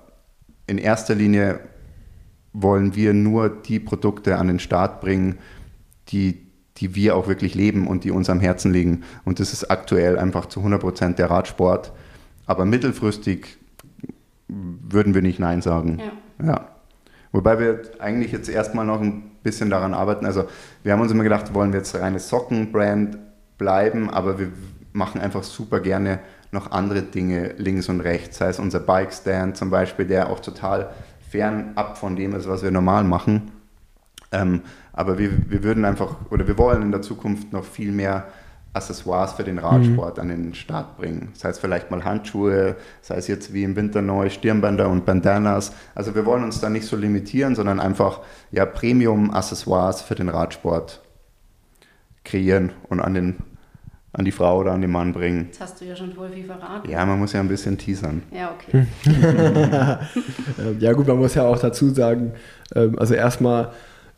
[0.67, 1.61] in erster Linie
[2.51, 5.37] wollen wir nur die Produkte an den Start bringen,
[6.09, 6.48] die
[6.79, 9.03] die wir auch wirklich leben und die uns am Herzen liegen.
[9.25, 11.91] Und das ist aktuell einfach zu 100 Prozent der Radsport.
[12.45, 13.57] Aber mittelfristig
[14.47, 15.99] würden wir nicht Nein sagen.
[16.39, 16.45] Ja.
[16.45, 16.67] ja.
[17.31, 20.25] Wobei wir eigentlich jetzt erstmal noch ein bisschen daran arbeiten.
[20.25, 20.45] Also
[20.83, 23.17] wir haben uns immer gedacht, wollen wir jetzt reine Sockenbrand
[23.57, 24.51] bleiben, aber wir
[24.93, 26.19] machen einfach super gerne
[26.51, 28.37] noch andere Dinge links und rechts.
[28.37, 30.89] Sei es unser Bike Stand zum Beispiel, der auch total
[31.29, 33.51] fernab von dem ist, was wir normal machen.
[34.31, 34.61] Ähm,
[34.93, 38.27] aber wir, wir würden einfach, oder wir wollen in der Zukunft noch viel mehr
[38.71, 40.21] Accessoires für den Radsport mhm.
[40.21, 41.29] an den Start bringen.
[41.33, 45.73] Das heißt vielleicht mal Handschuhe, sei es jetzt wie im Winter neu Stirnbänder und Bandanas.
[45.95, 51.01] Also wir wollen uns da nicht so limitieren, sondern einfach ja, Premium-Accessoires für den Radsport
[52.23, 53.37] kreieren und an, den,
[54.13, 55.45] an die Frau oder an den Mann bringen.
[55.47, 56.87] Jetzt hast du ja schon voll viel verraten.
[56.87, 58.21] Ja, man muss ja ein bisschen teasern.
[58.31, 58.85] Ja, okay.
[60.79, 62.33] ja gut, man muss ja auch dazu sagen,
[62.75, 63.71] ähm, also erstmal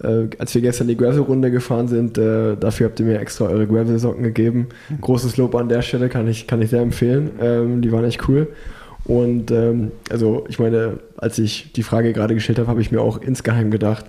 [0.04, 3.68] äh, als wir gestern die Gravel-Runde gefahren sind, äh, dafür habt ihr mir extra eure
[3.68, 4.70] Gravel-Socken gegeben.
[5.00, 7.32] Großes Lob an der Stelle, kann ich, kann ich sehr empfehlen.
[7.40, 8.48] Ähm, die waren echt cool.
[9.06, 13.02] Und ähm, also ich meine, als ich die Frage gerade gestellt habe, habe ich mir
[13.02, 14.06] auch insgeheim gedacht,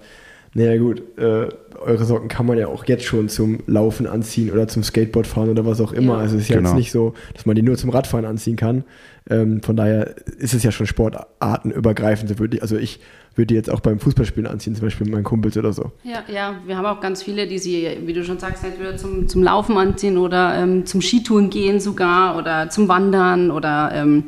[0.55, 1.49] naja gut, äh,
[1.81, 5.49] eure Socken kann man ja auch jetzt schon zum Laufen anziehen oder zum Skateboard fahren
[5.49, 6.15] oder was auch immer.
[6.15, 6.21] Ja.
[6.21, 6.71] Also es ist ja genau.
[6.71, 8.85] jetzt nicht so, dass man die nur zum Radfahren anziehen kann.
[9.29, 12.35] Ähm, von daher ist es ja schon sportartenübergreifend.
[12.61, 13.01] Also ich
[13.35, 15.93] würde die jetzt auch beim Fußballspielen anziehen, zum Beispiel mit meinen Kumpels oder so.
[16.05, 19.29] Ja, ja, wir haben auch ganz viele, die sie, wie du schon sagst, entweder zum,
[19.29, 24.25] zum Laufen anziehen oder ähm, zum Skitouren gehen sogar oder zum Wandern oder ähm,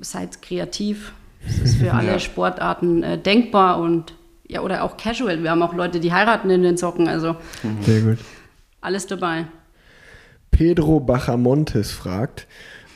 [0.00, 1.12] seid kreativ.
[1.46, 2.18] Das ist für alle ja.
[2.18, 4.14] Sportarten äh, denkbar und
[4.48, 5.42] ja, oder auch casual.
[5.42, 7.36] Wir haben auch Leute, die heiraten in den Socken, also
[7.82, 8.18] Sehr gut.
[8.80, 9.46] alles dabei.
[10.50, 12.46] Pedro Bachamontes fragt,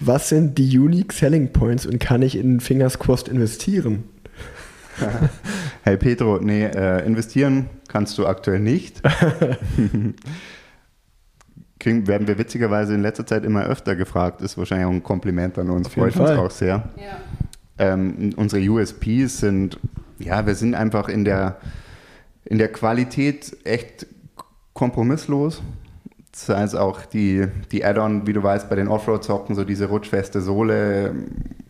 [0.00, 4.04] was sind die Unique Selling Points und kann ich in Fingers Crossed investieren?
[5.82, 9.02] hey Pedro, nee, äh, investieren kannst du aktuell nicht.
[11.80, 14.40] Kriegen, werden wir witzigerweise in letzter Zeit immer öfter gefragt.
[14.42, 15.88] Ist wahrscheinlich auch ein Kompliment an uns.
[15.88, 16.88] Freut uns auch sehr.
[16.96, 17.20] Ja.
[17.78, 19.78] Ähm, unsere USPs sind,
[20.18, 21.58] ja, wir sind einfach in der,
[22.44, 24.06] in der Qualität echt
[24.72, 25.62] kompromisslos.
[26.34, 30.40] Sei es auch die, die Add-on, wie du weißt, bei den Offroad-Socken, so diese rutschfeste
[30.40, 31.14] Sohle,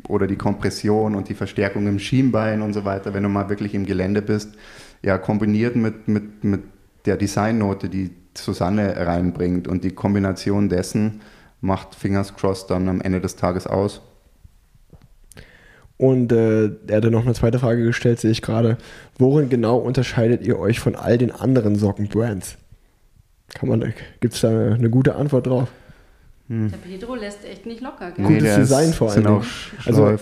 [0.08, 3.74] oder die Kompression und die Verstärkung im Schienbein und so weiter, wenn du mal wirklich
[3.74, 4.54] im Gelände bist,
[5.02, 6.62] ja, kombiniert mit, mit, mit
[7.04, 11.20] der Designnote, die Susanne reinbringt und die Kombination dessen
[11.61, 14.00] macht Fingers Crossed dann am Ende des Tages aus.
[15.98, 18.78] Und äh, er hatte noch eine zweite Frage gestellt, sehe ich gerade.
[19.18, 22.56] Worin genau unterscheidet ihr euch von all den anderen Sockenbrands?
[24.20, 25.68] gibt es da eine, eine gute Antwort drauf?
[26.48, 26.70] Hm.
[26.70, 28.12] Der Pedro lässt echt nicht locker.
[28.12, 28.24] Gell?
[28.24, 29.42] Gutes Design vor allem.
[29.84, 30.16] Also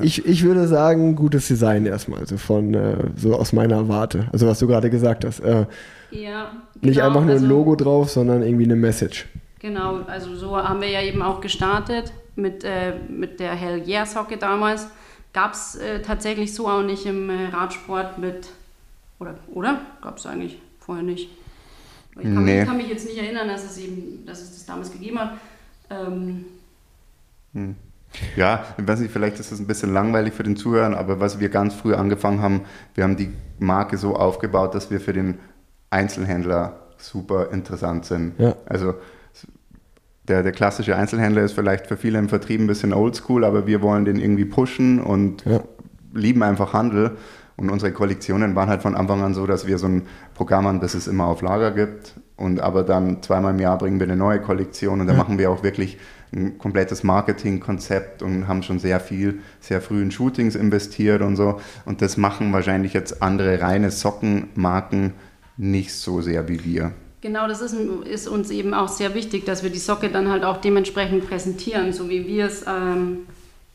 [0.00, 4.28] ich, ich würde sagen, gutes Design erstmal, also von äh, so aus meiner Warte.
[4.32, 5.40] Also was du gerade gesagt hast.
[5.40, 5.66] Äh,
[6.10, 9.26] ja, nicht genau, einfach nur also, ein Logo drauf, sondern irgendwie eine Message.
[9.58, 14.06] Genau, also so haben wir ja eben auch gestartet mit, äh, mit der Hell Yeah
[14.06, 14.88] Socke damals.
[15.36, 18.48] Gab es äh, tatsächlich so auch nicht im äh, Radsport mit,
[19.18, 19.82] oder, oder?
[20.00, 21.28] Gab es eigentlich vorher nicht.
[22.12, 22.60] Ich kann, nee.
[22.60, 25.32] mich, kann, mich, jetzt nicht erinnern, dass es eben, dass es das damals gegeben hat.
[25.90, 26.46] Ähm,
[27.52, 27.74] hm.
[28.34, 31.38] Ja, ich weiß nicht, vielleicht ist das ein bisschen langweilig für den Zuhörer, aber was
[31.38, 32.62] wir ganz früh angefangen haben,
[32.94, 35.38] wir haben die Marke so aufgebaut, dass wir für den
[35.90, 38.40] Einzelhändler super interessant sind.
[38.40, 38.56] Ja.
[38.64, 38.94] Also
[40.28, 43.82] der, der klassische Einzelhändler ist vielleicht für viele im Vertrieb ein bisschen oldschool, aber wir
[43.82, 45.60] wollen den irgendwie pushen und Ja.
[46.14, 47.12] lieben einfach Handel.
[47.58, 50.02] Und unsere Kollektionen waren halt von Anfang an so, dass wir so ein
[50.34, 52.14] Programm haben, das es immer auf Lager gibt.
[52.36, 55.50] Und aber dann zweimal im Jahr bringen wir eine neue Kollektion und da machen wir
[55.50, 55.96] auch wirklich
[56.34, 61.60] ein komplettes Marketingkonzept und haben schon sehr viel, sehr früh in Shootings investiert und so.
[61.86, 65.14] Und das machen wahrscheinlich jetzt andere reine Sockenmarken
[65.56, 66.92] nicht so sehr wie wir.
[67.22, 70.44] Genau, das ist, ist uns eben auch sehr wichtig, dass wir die Socke dann halt
[70.44, 73.26] auch dementsprechend präsentieren, so wie wir es, ähm,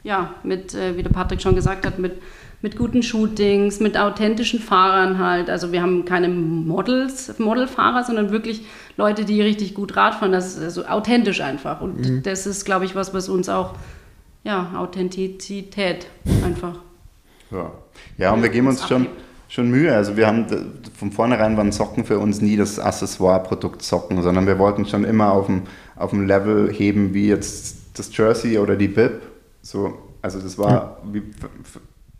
[0.03, 2.21] ja, mit, äh, wie der Patrick schon gesagt hat, mit,
[2.61, 5.49] mit guten Shootings, mit authentischen Fahrern halt.
[5.49, 8.63] Also wir haben keine Models, Modelfahrer, sondern wirklich
[8.97, 10.31] Leute, die richtig gut Rad fahren.
[10.31, 11.81] Das ist also authentisch einfach.
[11.81, 13.73] Und das ist, glaube ich, was, was uns auch,
[14.43, 16.07] ja, Authentizität
[16.45, 16.75] einfach.
[17.49, 17.71] Ja,
[18.17, 19.07] ja und wir geben uns schon,
[19.51, 19.93] schon Mühe.
[19.93, 20.45] Also wir haben
[20.97, 25.33] von vornherein waren Socken für uns nie das Accessoire-Produkt Socken, sondern wir wollten schon immer
[25.33, 25.63] auf dem,
[25.97, 29.21] auf dem Level heben wie jetzt das Jersey oder die Bib.
[29.61, 31.21] So, also das war, wie,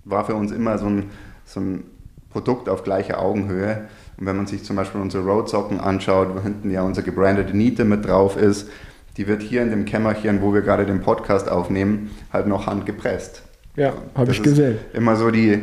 [0.04, 1.06] war für uns immer so ein,
[1.46, 1.86] so ein
[2.32, 3.88] Produkt auf gleicher Augenhöhe.
[4.18, 7.86] Und wenn man sich zum Beispiel unsere Road-Socken anschaut, wo hinten ja unsere gebrandete Niete
[7.86, 8.70] mit drauf ist,
[9.16, 13.44] die wird hier in dem Kämmerchen, wo wir gerade den Podcast aufnehmen, halt noch handgepresst.
[13.78, 14.80] Ja, habe ich gesehen.
[14.94, 15.62] Immer so die,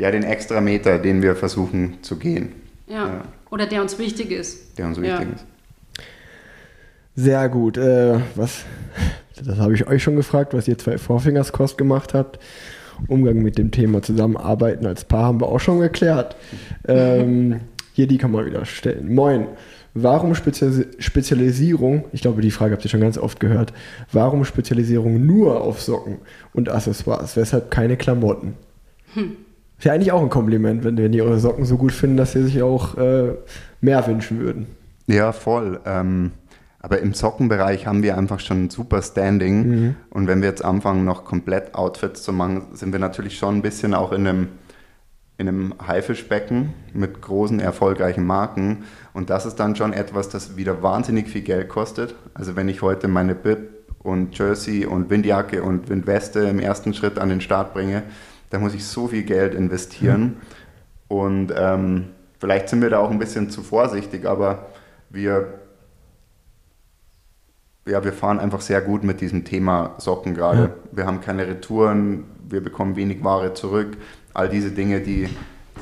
[0.00, 2.52] ja, den extra Meter, den wir versuchen zu gehen,
[2.86, 3.06] Ja.
[3.06, 3.22] Ja.
[3.50, 4.78] Oder der uns wichtig ist.
[4.78, 5.02] der uns Ja.
[5.20, 5.44] wichtig ist.
[7.16, 7.76] Sehr gut.
[7.76, 8.64] Äh, was,
[9.44, 12.38] das habe ich euch schon gefragt, was ihr zwei Vorfingerskost gemacht habt.
[13.08, 16.36] Umgang mit dem Thema Zusammenarbeiten als Paar haben wir auch schon geklärt.
[16.86, 17.60] Ähm,
[17.92, 19.14] hier die kann man wieder stellen.
[19.14, 19.46] Moin.
[19.92, 23.72] Warum Spezialis Spezialisierung, ich glaube, die Frage habt ihr schon ganz oft gehört,
[24.12, 26.18] warum Spezialisierung nur auf Socken
[26.52, 27.36] und Accessoires?
[27.36, 28.54] Weshalb keine Klamotten?
[29.16, 29.24] Ist
[29.84, 32.42] ja eigentlich auch ein Kompliment, wenn, wenn die eure Socken so gut finden, dass sie
[32.42, 33.34] sich auch äh,
[33.80, 34.66] mehr wünschen würden.
[35.06, 35.80] Ja, voll.
[35.86, 36.32] Ähm,
[36.82, 39.96] aber im Sockenbereich haben wir einfach schon ein super Standing.
[40.08, 43.62] Und wenn wir jetzt anfangen, noch komplett Outfits zu machen, sind wir natürlich schon ein
[43.62, 44.48] bisschen auch in einem,
[45.36, 48.84] in einem Haifischbecken mit großen, erfolgreichen Marken.
[49.12, 52.14] Und das ist dann schon etwas, das wieder wahnsinnig viel Geld kostet.
[52.32, 53.58] Also wenn ich heute meine Bib
[53.98, 58.04] und Jersey und Windjacke und Windweste im ersten Schritt an den Start bringe,
[58.50, 60.36] da muss ich so viel Geld investieren.
[61.08, 64.66] Und ähm, vielleicht sind wir da auch ein bisschen zu vorsichtig, aber
[65.08, 65.60] wir,
[67.86, 70.62] ja, wir fahren einfach sehr gut mit diesem Thema Socken gerade.
[70.62, 70.70] Ja.
[70.92, 73.96] Wir haben keine Retouren, wir bekommen wenig Ware zurück.
[74.34, 75.28] All diese Dinge, die,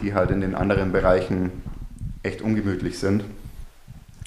[0.02, 1.52] die halt in den anderen Bereichen
[2.22, 3.24] echt ungemütlich sind.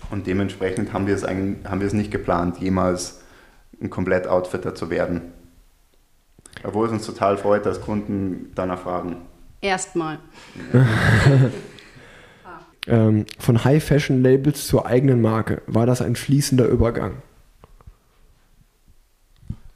[0.10, 3.22] Und dementsprechend haben wir es, haben wir es nicht geplant, jemals
[3.82, 5.22] ein Komplett-Outfitter zu werden.
[6.64, 9.18] Obwohl es uns total freut, dass Kunden danach fragen.
[9.62, 10.20] Erstmal.
[12.88, 15.62] Ähm, von High-Fashion-Labels zur eigenen Marke.
[15.68, 17.18] War das ein fließender Übergang?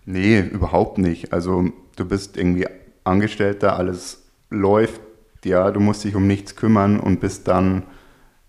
[0.06, 1.32] Nee, überhaupt nicht.
[1.32, 2.68] Also du bist irgendwie
[3.04, 5.02] Angestellter, alles läuft,
[5.44, 7.84] ja, du musst dich um nichts kümmern und bist dann,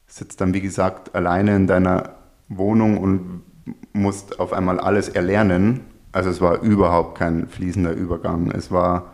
[0.07, 2.15] sitzt dann wie gesagt alleine in deiner
[2.49, 3.43] Wohnung und
[3.93, 5.83] musst auf einmal alles erlernen.
[6.17, 8.51] Also es war überhaupt kein fließender Übergang.
[8.51, 9.13] Es war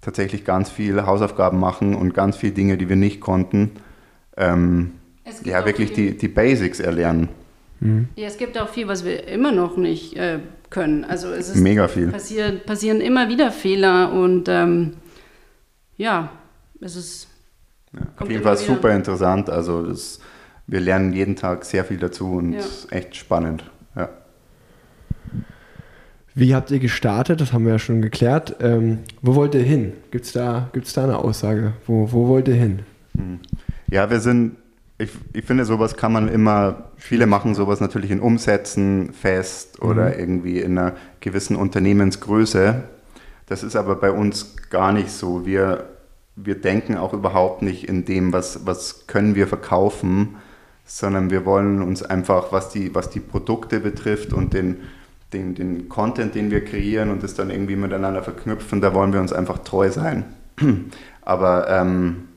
[0.00, 3.72] tatsächlich ganz viel Hausaufgaben machen und ganz viele Dinge, die wir nicht konnten.
[4.36, 4.92] Ähm,
[5.24, 7.28] Es gibt ja, wirklich viel- die, die Basics erlernen.
[8.14, 10.38] Ja, es gibt auch viel, was wir immer noch nicht äh,
[10.70, 11.04] können.
[11.04, 12.06] Also es ist Mega viel.
[12.12, 14.92] Passieren, passieren immer wieder Fehler und ähm,
[15.96, 16.30] ja,
[16.80, 17.26] es ist.
[17.92, 19.50] Ja, auf jeden Fall super interessant.
[19.50, 20.20] Also das,
[20.68, 22.64] wir lernen jeden Tag sehr viel dazu und Ja.
[22.90, 23.64] echt spannend.
[26.38, 27.40] Wie habt ihr gestartet?
[27.40, 28.54] Das haben wir ja schon geklärt.
[28.60, 29.94] Ähm, wo wollt ihr hin?
[30.12, 31.72] Gibt es da, gibt's da eine Aussage?
[31.84, 32.84] Wo, wo wollt ihr hin?
[33.90, 34.54] ja, wir sind,
[34.98, 40.16] ich, ich finde, sowas kann man immer, viele machen sowas natürlich in Umsätzen fest oder
[40.16, 42.84] irgendwie in einer gewissen Unternehmensgröße.
[43.46, 45.44] Das ist aber bei uns gar nicht so.
[45.44, 45.86] Wir,
[46.36, 50.36] wir denken auch überhaupt nicht in dem, was, was können wir verkaufen,
[50.84, 54.76] sondern wir wollen uns einfach, was die, was die Produkte betrifft und den,
[55.32, 59.20] den, den Content, den wir kreieren und das dann irgendwie miteinander verknüpfen, da wollen wir
[59.20, 60.24] uns einfach treu sein.
[61.22, 62.28] Aber ähm,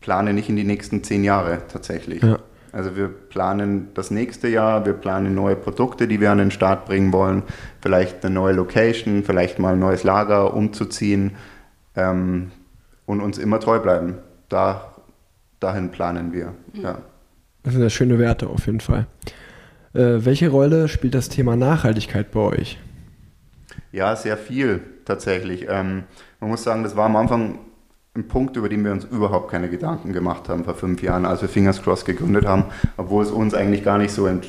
[0.00, 2.22] plane nicht in die nächsten zehn Jahre tatsächlich.
[2.22, 2.38] Ja.
[2.72, 6.86] Also wir planen das nächste Jahr, wir planen neue Produkte, die wir an den Start
[6.86, 7.44] bringen wollen,
[7.80, 11.36] vielleicht eine neue Location, vielleicht mal ein neues Lager umzuziehen
[11.94, 12.50] ähm,
[13.06, 14.16] und uns immer treu bleiben.
[14.48, 14.92] Da,
[15.60, 16.52] dahin planen wir.
[16.72, 16.98] Ja.
[17.62, 19.06] Das sind ja schöne Werte auf jeden Fall.
[19.94, 22.78] Äh, welche Rolle spielt das Thema Nachhaltigkeit bei euch?
[23.92, 25.66] Ja, sehr viel tatsächlich.
[25.68, 26.04] Ähm,
[26.40, 27.60] man muss sagen, das war am Anfang
[28.16, 31.42] ein Punkt, über den wir uns überhaupt keine Gedanken gemacht haben vor fünf Jahren, als
[31.42, 32.64] wir Fingers Cross gegründet haben,
[32.96, 34.46] obwohl es uns eigentlich gar nicht so ent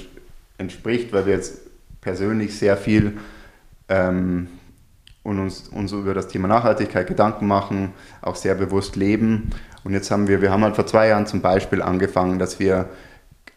[0.57, 1.59] entspricht, weil wir jetzt
[1.99, 3.17] persönlich sehr viel
[3.89, 4.47] ähm,
[5.23, 9.49] und uns, uns über das Thema Nachhaltigkeit Gedanken machen, auch sehr bewusst leben.
[9.83, 12.87] Und jetzt haben wir, wir haben halt vor zwei Jahren zum Beispiel angefangen, dass wir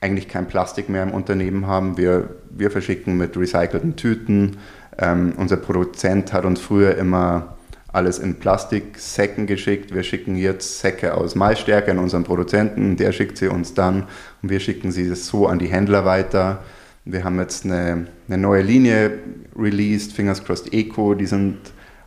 [0.00, 1.96] eigentlich kein Plastik mehr im Unternehmen haben.
[1.96, 4.58] Wir, wir verschicken mit recycelten Tüten.
[4.98, 7.56] Ähm, unser Produzent hat uns früher immer
[7.92, 9.94] alles in Plastiksäcken geschickt.
[9.94, 14.04] Wir schicken jetzt Säcke aus Maisstärke an unseren Produzenten, der schickt sie uns dann
[14.42, 16.62] und wir schicken sie so an die Händler weiter.
[17.04, 19.18] Wir haben jetzt eine, eine neue Linie
[19.56, 21.56] released, Fingers Crossed Eco, die sind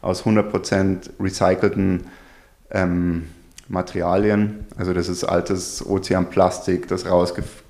[0.01, 2.05] aus 100% recycelten
[2.69, 3.23] ähm,
[3.67, 4.65] Materialien.
[4.77, 7.05] Also das ist altes Ozeanplastik, das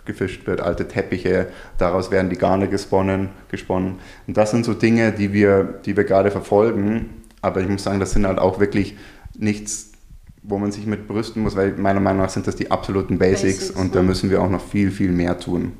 [0.02, 4.00] rausgefischt wird, alte Teppiche, daraus werden die Garne gesponnen, gesponnen.
[4.28, 7.10] Und das sind so Dinge, die wir, die wir gerade verfolgen.
[7.42, 8.96] Aber ich muss sagen, das sind halt auch wirklich
[9.38, 9.92] nichts,
[10.44, 13.60] wo man sich mit brüsten muss, weil meiner Meinung nach sind das die absoluten Basics,
[13.60, 15.74] Basics und da müssen wir auch noch viel, viel mehr tun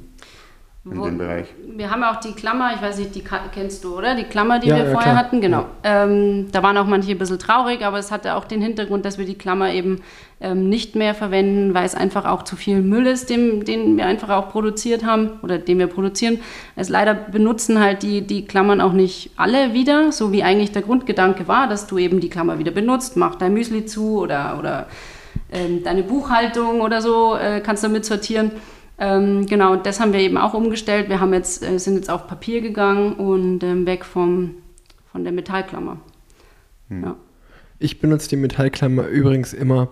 [0.84, 1.46] in Wo, dem Bereich.
[1.76, 4.16] Wir haben ja auch die Klammer, ich weiß nicht, die kennst du, oder?
[4.16, 5.24] Die Klammer, die ja, wir ja, vorher klar.
[5.24, 5.68] hatten, genau.
[5.84, 6.06] Ja.
[6.06, 9.20] Ähm, da waren auch manche ein bisschen traurig, aber es hatte auch den Hintergrund, dass
[9.20, 10.02] wir die Klammer eben
[10.40, 14.08] ähm, nicht mehr verwenden, weil es einfach auch zu viel Müll ist, den, den wir
[14.08, 16.40] einfach auch produziert haben oder den wir produzieren.
[16.76, 20.82] Es leider benutzen halt die, die Klammern auch nicht alle wieder, so wie eigentlich der
[20.82, 24.88] Grundgedanke war, dass du eben die Klammer wieder benutzt, mach dein Müsli zu oder, oder
[25.52, 28.52] ähm, deine Buchhaltung oder so äh, kannst damit sortieren.
[29.02, 31.10] Ähm, genau, das haben wir eben auch umgestellt.
[31.10, 34.58] Wir haben jetzt, äh, sind jetzt auf Papier gegangen und ähm, weg vom,
[35.12, 35.98] von der Metallklammer.
[36.90, 37.04] Hm.
[37.04, 37.16] Ja.
[37.80, 39.90] Ich benutze die Metallklammer übrigens immer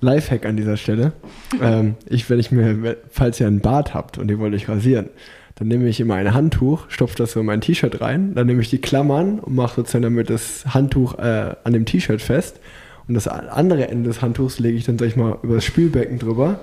[0.00, 1.12] Lifehack an dieser Stelle.
[1.60, 5.10] ähm, ich, wenn ich mir, falls ihr einen Bart habt und ihr wollt euch rasieren,
[5.56, 8.62] dann nehme ich immer ein Handtuch, stopfe das so in mein T-Shirt rein, dann nehme
[8.62, 12.60] ich die Klammern und mache sozusagen damit das Handtuch äh, an dem T-Shirt fest.
[13.06, 16.18] Und das andere Ende des Handtuchs lege ich dann, sag ich mal, über das Spülbecken
[16.18, 16.60] drüber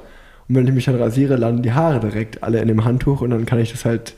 [0.49, 3.29] und wenn ich mich dann rasiere, landen die Haare direkt alle in dem Handtuch und
[3.29, 4.15] dann kann ich das halt.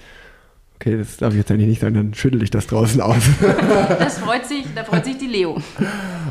[0.76, 3.22] Okay, das darf ich jetzt eigentlich nicht sagen, dann schüttel ich das draußen aus.
[4.00, 5.62] Das freut sich, da freut sich die Leo.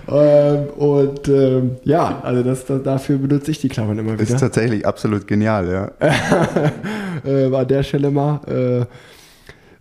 [0.09, 4.25] Ähm, und ähm, ja, also das, das, dafür benutze ich die Klammern immer wieder.
[4.25, 5.93] Das ist tatsächlich absolut genial, ja.
[7.25, 8.41] äh, an der Stelle mal.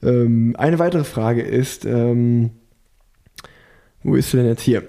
[0.04, 2.52] Äh, ähm, eine weitere Frage ist, ähm,
[4.04, 4.84] wo bist du denn jetzt hier?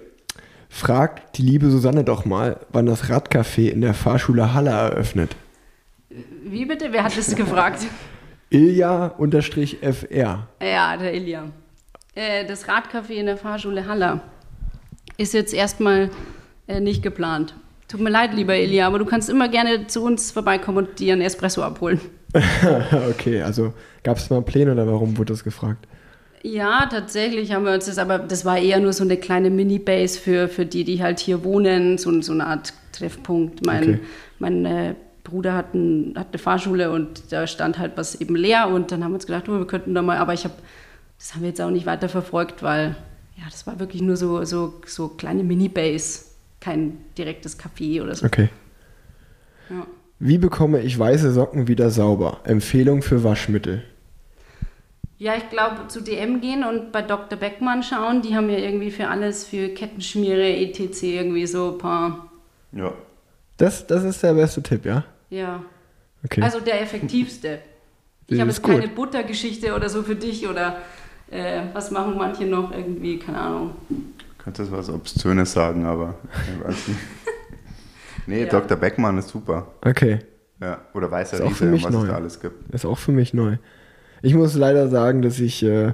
[0.72, 5.36] Fragt die liebe Susanne doch mal, wann das Radcafé in der Fahrschule Halle eröffnet.
[6.44, 6.92] Wie bitte?
[6.92, 7.80] Wer hat das gefragt?
[8.50, 9.18] Ilja-FR.
[10.62, 11.44] Ja, der Ilja.
[12.14, 14.20] Äh, das Radcafé in der Fahrschule Halle
[15.18, 16.08] ist jetzt erstmal
[16.66, 17.54] äh, nicht geplant.
[17.88, 21.12] Tut mir leid, lieber Ilja, aber du kannst immer gerne zu uns vorbeikommen und dir
[21.12, 22.00] einen Espresso abholen.
[23.10, 25.86] okay, also gab es mal Pläne oder warum wurde das gefragt?
[26.42, 30.18] Ja, tatsächlich haben wir uns das, aber das war eher nur so eine kleine Mini-Base
[30.18, 33.64] für, für die, die halt hier wohnen, so, so eine Art Treffpunkt.
[33.66, 34.00] Mein, okay.
[34.38, 38.68] mein äh, Bruder hat, ein, hat eine Fahrschule und da stand halt was eben leer
[38.68, 40.54] und dann haben wir uns gedacht, oh, wir könnten da mal, aber ich habe,
[41.18, 42.96] das haben wir jetzt auch nicht weiter verfolgt, weil
[43.36, 46.24] ja, das war wirklich nur so, so, so kleine Mini-Base,
[46.60, 48.26] kein direktes Café oder so.
[48.26, 48.48] Okay.
[49.68, 49.86] Ja.
[50.18, 52.40] Wie bekomme ich weiße Socken wieder sauber?
[52.44, 53.82] Empfehlung für Waschmittel.
[55.20, 57.38] Ja, ich glaube, zu DM gehen und bei Dr.
[57.38, 58.22] Beckmann schauen.
[58.22, 61.02] Die haben ja irgendwie für alles, für Kettenschmiere, etc.
[61.02, 62.32] irgendwie so ein paar.
[62.72, 62.94] Ja.
[63.58, 65.04] Das, das ist der beste Tipp, ja?
[65.28, 65.62] Ja.
[66.24, 66.40] Okay.
[66.40, 67.60] Also der effektivste.
[68.32, 68.76] Ich habe jetzt gut.
[68.76, 70.76] keine Buttergeschichte oder so für dich oder
[71.32, 73.74] äh, was machen manche noch irgendwie, keine Ahnung.
[73.88, 77.00] Du könntest was Obszönes sagen, aber ich weiß nicht.
[78.28, 78.46] nee, ja.
[78.48, 78.76] Dr.
[78.76, 79.66] Beckmann ist super.
[79.84, 80.20] Okay.
[80.60, 82.02] Ja, oder Weißer Riese, was neu.
[82.02, 82.72] es da alles gibt.
[82.72, 83.56] Ist auch für mich neu.
[84.22, 85.88] Ich muss leider sagen, dass ich, äh,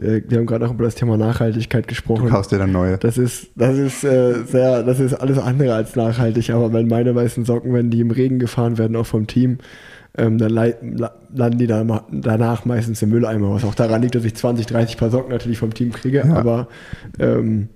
[0.00, 2.24] äh, wir haben gerade auch über das Thema Nachhaltigkeit gesprochen.
[2.26, 2.98] Du kaufst dir dann neue.
[2.98, 7.14] Das ist, das ist äh, sehr, das ist alles andere als nachhaltig, aber wenn meine
[7.14, 9.58] weißen Socken, wenn die im Regen gefahren werden, auch vom Team,
[10.16, 14.34] ähm, dann landen die dann danach meistens im Mülleimer, was auch daran liegt, dass ich
[14.34, 16.34] 20, 30 Paar Socken natürlich vom Team kriege, ja.
[16.34, 16.68] aber
[17.18, 17.68] ähm,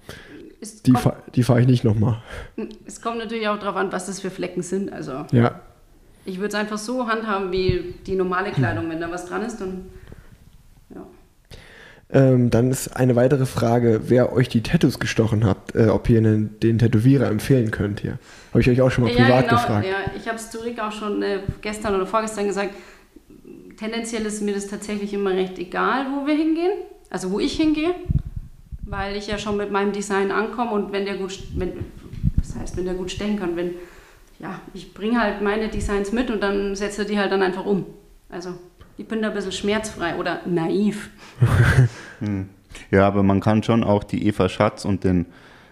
[0.86, 2.18] die, fa die fahre ich nicht nochmal.
[2.86, 4.92] Es kommt natürlich auch darauf an, was das für Flecken sind.
[4.92, 5.60] Also ja.
[6.28, 8.90] Ich würde es einfach so handhaben wie die normale Kleidung.
[8.90, 9.86] Wenn da was dran ist, dann
[10.94, 11.06] ja.
[12.10, 16.18] Ähm, dann ist eine weitere Frage, wer euch die Tattoos gestochen hat, äh, ob ihr
[16.18, 18.18] einen, den Tätowierer empfehlen könnt hier.
[18.50, 19.86] Habe ich euch auch schon mal ja, privat genau, gefragt.
[19.86, 22.74] Ja, ich habe es zu Rick auch schon äh, gestern oder vorgestern gesagt.
[23.78, 26.72] Tendenziell ist mir das tatsächlich immer recht egal, wo wir hingehen,
[27.08, 27.94] also wo ich hingehe,
[28.82, 31.72] weil ich ja schon mit meinem Design ankomme und wenn der gut, wenn,
[32.36, 33.72] das heißt, wenn der gut stechen kann, wenn
[34.38, 37.86] ja, ich bringe halt meine Designs mit und dann setze die halt dann einfach um.
[38.28, 38.54] Also
[38.96, 41.10] ich bin da ein bisschen schmerzfrei oder naiv.
[42.20, 42.48] hm.
[42.90, 45.26] Ja, aber man kann schon auch die Eva Schatz und den,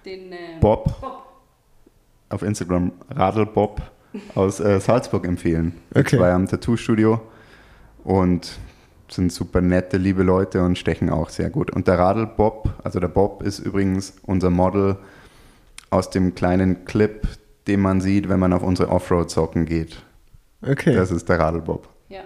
[0.04, 1.00] Den äh, Bob.
[1.00, 1.24] Bob.
[2.30, 3.82] auf Instagram Radelbob
[4.34, 5.74] aus äh, Salzburg empfehlen.
[5.94, 6.16] Die Okay.
[6.16, 7.20] zwei am Tattoo-Studio
[8.02, 8.58] und
[9.08, 11.70] sind super nette, liebe Leute und stechen auch sehr gut.
[11.70, 14.96] Und der Radelbob, also der Bob ist übrigens unser Model
[15.90, 17.26] aus dem kleinen Clip,
[17.66, 20.02] den man sieht, wenn man auf unsere Offroad-Socken geht.
[20.62, 21.88] Okay, Das ist der Radelbob.
[22.08, 22.20] Ja.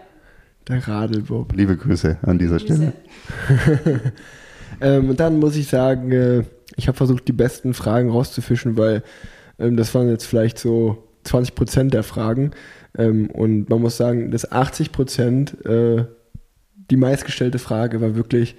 [0.68, 1.52] der Radelbob.
[1.54, 2.92] Liebe Grüße an dieser Stelle.
[4.80, 6.44] Ähm, und dann muss ich sagen, äh,
[6.76, 9.02] ich habe versucht, die besten Fragen rauszufischen, weil
[9.58, 12.52] ähm, das waren jetzt vielleicht so 20 Prozent der Fragen.
[12.96, 16.04] Ähm, und man muss sagen, dass 80 Prozent äh,
[16.90, 18.56] die meistgestellte Frage war wirklich,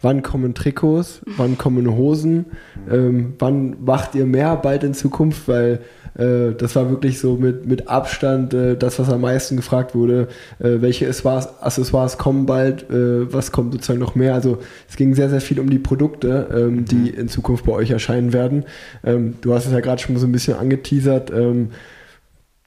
[0.00, 2.46] wann kommen Trikots, wann kommen Hosen,
[2.90, 5.80] ähm, wann macht ihr mehr bald in Zukunft, weil
[6.16, 10.28] äh, das war wirklich so mit, mit Abstand äh, das, was am meisten gefragt wurde,
[10.58, 14.34] äh, welche Accessoires, Accessoires kommen bald, äh, was kommt sozusagen noch mehr.
[14.34, 17.90] Also es ging sehr, sehr viel um die Produkte, ähm, die in Zukunft bei euch
[17.90, 18.64] erscheinen werden.
[19.04, 21.30] Ähm, du hast es ja gerade schon so ein bisschen angeteasert.
[21.30, 21.70] Ähm,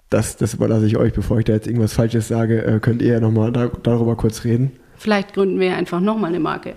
[0.09, 3.13] das, das überlasse ich euch, bevor ich da jetzt irgendwas Falsches sage, äh, könnt ihr
[3.13, 4.71] ja nochmal da, darüber kurz reden.
[4.97, 6.73] Vielleicht gründen wir einfach nochmal eine Marke.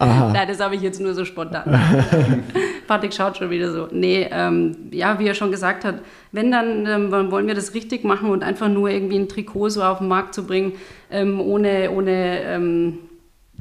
[0.00, 0.32] Aha.
[0.32, 1.64] Nein, das habe ich jetzt nur so spontan.
[2.86, 3.86] Patrick schaut schon wieder so.
[3.92, 6.00] Nee, ähm, ja, wie er schon gesagt hat,
[6.32, 9.82] wenn dann ähm, wollen wir das richtig machen und einfach nur irgendwie ein Trikot so
[9.82, 10.72] auf den Markt zu bringen,
[11.10, 12.98] ähm, ohne, ohne ähm,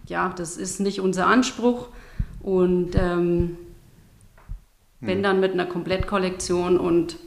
[0.07, 1.89] ja, das ist nicht unser Anspruch.
[2.41, 3.57] Und ähm,
[5.01, 7.17] wenn dann mit einer Komplettkollektion und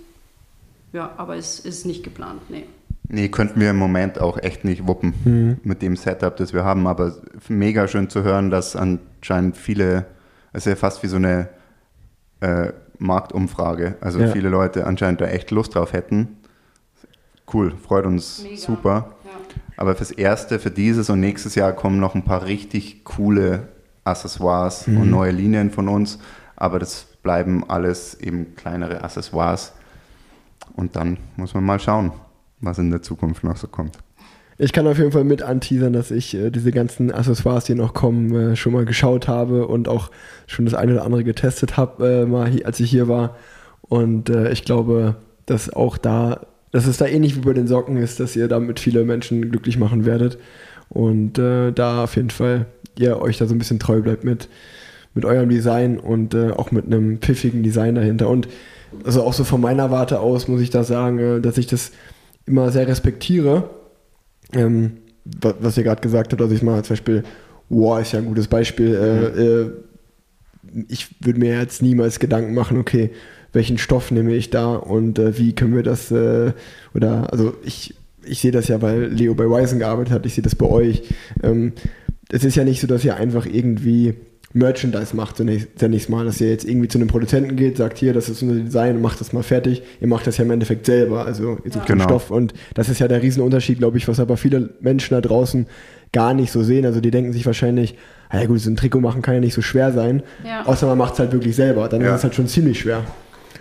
[0.95, 2.65] ja, aber es ist nicht geplant, nee.
[3.09, 6.87] Nee, könnten wir im Moment auch echt nicht wuppen mit dem Setup, das wir haben.
[6.87, 7.15] Aber
[7.49, 10.07] mega schön zu hören, dass anscheinend viele,
[10.53, 11.49] es ist ja fast wie so eine
[12.41, 13.97] äh, Marktumfrage.
[14.01, 14.29] Also Ja.
[14.29, 16.39] viele Leute anscheinend da echt Lust drauf hätten.
[17.53, 18.57] Cool, freut uns Mega.
[18.57, 19.15] super.
[19.25, 19.31] Ja.
[19.77, 23.69] Aber fürs Erste, für dieses und nächstes Jahr kommen noch ein paar richtig coole
[24.05, 26.19] Accessoires und neue Linien von uns.
[26.57, 29.73] Aber das bleiben alles eben kleinere Accessoires.
[30.77, 32.13] Und dann muss man mal schauen,
[32.63, 33.99] was in der Zukunft noch so kommt.
[34.59, 37.95] Ich kann auf jeden Fall mit anteasern, dass ich äh, diese ganzen Accessoires, die noch
[37.95, 40.11] kommen, äh, schon mal geschaut habe und auch
[40.47, 43.37] schon das eine oder andere getestet habe, äh, als ich hier war.
[43.81, 47.97] Und äh, ich glaube, dass auch da, dass es da ähnlich wie bei den Socken
[47.97, 50.39] ist, dass ihr damit viele Menschen glücklich machen werdet.
[50.89, 54.49] Und äh, da auf jeden Fall ihr euch da so ein bisschen treu bleibt mit,
[55.15, 58.29] mit eurem Design und äh, auch mit einem pfiffigen Design dahinter.
[58.29, 58.49] Und
[59.05, 61.93] also auch so von meiner Warte aus muss ich da sagen, dass ich das
[62.47, 63.71] immer sehr respektiere
[64.55, 64.93] ähm,
[65.25, 67.23] wa- was ihr gerade gesagt habt, also ich mache zum Beispiel,
[67.69, 68.95] War ist ja ein gutes Beispiel.
[68.95, 69.71] Äh, äh,
[70.89, 73.11] ich würde mir jetzt niemals Gedanken machen, okay,
[73.53, 76.53] welchen Stoff nehme ich da und äh, wie können wir das, äh,
[76.95, 80.45] oder, also ich, ich sehe das ja, weil Leo bei Wisen gearbeitet hat, ich sehe
[80.45, 81.03] das bei euch.
[81.43, 81.73] Ähm,
[82.31, 84.15] es ist ja nicht so, dass ihr einfach irgendwie
[84.55, 88.13] Merchandise macht zunächst, zunächst mal, dass ihr jetzt irgendwie zu einem Produzenten geht, sagt hier,
[88.13, 89.83] das ist unser Design und macht das mal fertig.
[90.01, 92.05] Ihr macht das ja im Endeffekt selber, also ihr sucht den Genau.
[92.05, 95.67] Stoff und das ist ja der Riesenunterschied, glaube ich, was aber viele Menschen da draußen
[96.13, 96.85] gar nicht so sehen.
[96.85, 97.97] Also die denken sich wahrscheinlich,
[98.29, 100.67] "Ah ja gut, so ein Trikot machen kann ja nicht so schwer sein, Ja.
[100.67, 102.09] außer man macht es halt wirklich selber, dann Ja.
[102.11, 103.05] ist es halt schon ziemlich schwer.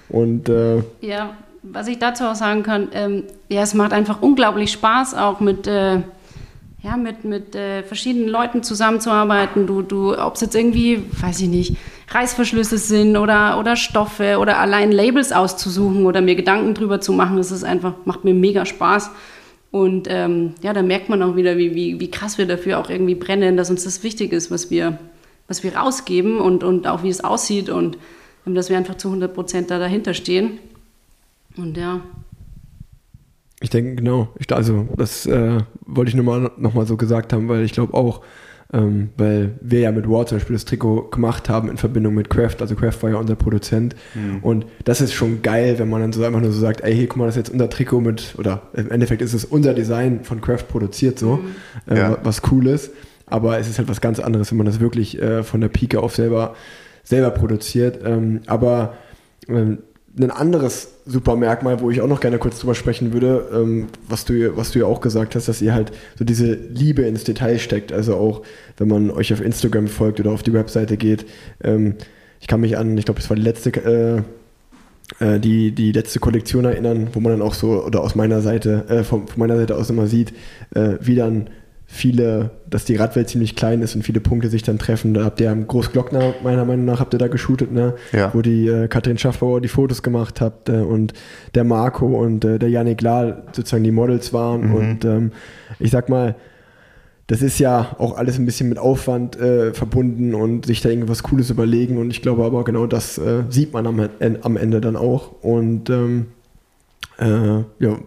[0.09, 1.31] Und äh, Ja,
[1.63, 5.67] was ich dazu auch sagen kann, ähm, ja, es macht einfach unglaublich Spaß, auch mit,
[5.67, 5.99] äh,
[6.83, 9.67] ja, mit, mit äh, verschiedenen Leuten zusammenzuarbeiten.
[9.67, 11.77] Du, du, ob es jetzt irgendwie, weiß ich nicht,
[12.09, 17.37] Reißverschlüsse sind oder, oder Stoffe oder allein Labels auszusuchen oder mir Gedanken drüber zu machen,
[17.37, 19.11] das ist einfach, macht mir mega Spaß.
[19.69, 22.89] Und ähm, ja, da merkt man auch wieder, wie, wie, wie krass wir dafür auch
[22.89, 24.97] irgendwie brennen, dass uns das wichtig ist, was wir,
[25.47, 27.97] was wir rausgeben und, und auch wie es aussieht und
[28.45, 30.57] ähm, dass wir einfach zu 100 Prozent da dahinter stehen.
[31.55, 32.01] Und ja,
[33.61, 34.29] Ich denke, genau.
[34.39, 37.71] Ich, also, das äh, wollte ich nur mal, noch mal so gesagt haben, weil ich
[37.73, 38.21] glaube auch,
[38.73, 42.29] ähm, weil wir ja mit War zum Beispiel das Trikot gemacht haben in Verbindung mit
[42.29, 42.55] Craft.
[42.61, 43.95] Also Craft war ja unser Produzent.
[44.41, 47.07] Und das ist schon geil, wenn man dann so einfach nur so sagt, ey, hier,
[47.07, 50.23] guck mal, das ist jetzt unser Trikot mit, oder im Endeffekt ist es unser Design
[50.23, 51.41] von Craft produziert so,
[51.87, 52.11] äh, Ja.
[52.11, 52.91] wa- was cool ist.
[53.27, 55.99] Aber es ist halt was ganz anderes, wenn man das wirklich äh, von der Pike
[56.01, 56.55] auf selber,
[57.03, 57.99] selber produziert.
[58.05, 58.93] Ähm, aber
[59.49, 59.79] ähm,
[60.17, 64.25] ein anderes super Merkmal, wo ich auch noch gerne kurz drüber sprechen würde, ähm, was,
[64.25, 67.59] du, was du ja auch gesagt hast, dass ihr halt so diese Liebe ins Detail
[67.59, 67.93] steckt.
[67.93, 68.41] Also auch,
[68.77, 71.25] wenn man euch auf Instagram folgt oder auf die Webseite geht.
[71.63, 71.95] Ähm,
[72.39, 74.23] ich kann mich an, ich glaube, es war die letzte,
[75.19, 78.41] äh, äh, die, die letzte Kollektion erinnern, wo man dann auch so, oder aus meiner
[78.41, 80.33] Seite, äh, von, von meiner Seite aus immer sieht,
[80.73, 81.49] äh, wie dann
[81.91, 85.13] viele, dass die Radwelt ziemlich klein ist und viele Punkte sich dann treffen.
[85.13, 87.95] Da habt ihr am Großglockner, meiner Meinung nach, habt ihr da geshootet, ne?
[88.13, 88.33] Ja.
[88.33, 91.13] Wo die äh, Katrin Schaffbauer die Fotos gemacht habt äh, und
[91.53, 94.73] der Marco und äh, der Janik Lahl sozusagen die Models waren.
[94.73, 95.31] Und ähm,
[95.79, 96.35] ich sag mal,
[97.27, 101.23] das ist ja auch alles ein bisschen mit Aufwand äh, verbunden und sich da irgendwas
[101.23, 101.97] Cooles überlegen.
[101.97, 104.09] Und ich glaube aber genau das äh, sieht man am,
[104.41, 105.41] am Ende dann auch.
[105.41, 106.27] Und ähm,
[107.19, 107.97] äh, ja,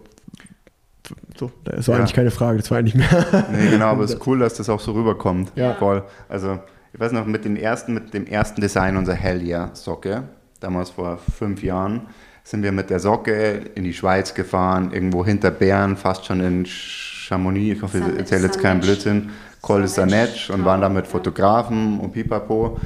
[1.37, 1.99] so, das war Ja.
[2.01, 3.07] eigentlich keine Frage, das war eigentlich mehr.
[3.51, 5.51] Nee, genau, aber es ist cool, dass das auch so rüberkommt.
[5.55, 5.73] Ja.
[5.75, 6.03] Voll.
[6.29, 6.59] Also,
[6.93, 10.23] ich weiß noch, mit, den ersten, mit dem ersten Design unserer Hell Yeah Socke,
[10.59, 12.07] damals vor fünf Jahren,
[12.43, 16.65] sind wir mit der Socke in die Schweiz gefahren, irgendwo hinter Bern, fast schon in
[16.65, 18.81] Chamonix, ich hoffe, ich erzähle jetzt keinen.
[18.81, 19.29] Blödsinn,
[19.61, 22.79] Col Sanetsch, und waren da mit Fotografen und Pipapo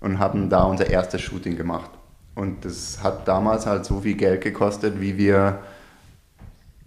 [0.00, 1.90] und haben da unser erstes Shooting gemacht.
[2.34, 5.60] Und das hat damals halt so viel Geld gekostet, wie wir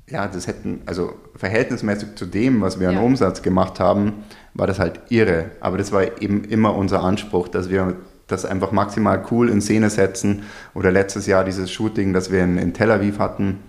[0.09, 3.01] ja, das hätten, also verhältnismäßig zu dem, was wir an Ja.
[3.01, 5.51] Umsatz gemacht haben, war das halt irre.
[5.59, 7.95] Aber das war eben immer unser Anspruch, dass wir
[8.27, 10.43] das einfach maximal cool in Szene setzen.
[10.73, 13.59] Oder letztes Jahr dieses Shooting, das wir in, in Tel Aviv hatten.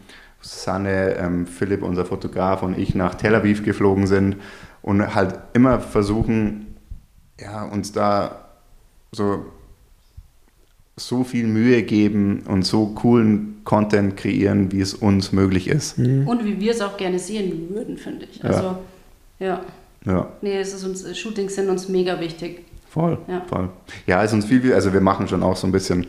[0.40, 4.36] Susanne, ähm, Philipp, unser Fotograf und ich nach Tel Aviv geflogen sind
[4.80, 6.76] und halt immer versuchen,
[7.38, 8.48] ja, uns da
[9.12, 9.44] so
[11.06, 15.98] so viel Mühe geben und so coolen Content kreieren, wie es uns möglich ist.
[15.98, 18.44] Und wie wir es auch gerne sehen würden, finde ich.
[18.44, 18.76] Also,
[19.38, 19.60] ja.
[20.06, 22.64] Ja, Nee, es ist uns, Shootings sind uns mega wichtig.
[22.88, 23.42] voll, Ja.
[23.46, 23.68] voll.
[24.06, 26.06] Ja, ist uns viel, also wir machen schon auch so ein bisschen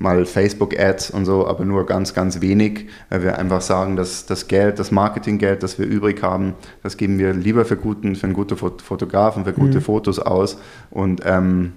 [0.00, 4.48] mal Facebook-Ads und so, aber nur ganz, ganz wenig, weil wir einfach sagen, dass das
[4.48, 8.32] Geld, das Marketinggeld, das wir übrig haben, das geben wir lieber für guten, für einen
[8.34, 10.58] guten Fot- Fotografen, für gute Fotos aus
[10.90, 11.72] und ähm,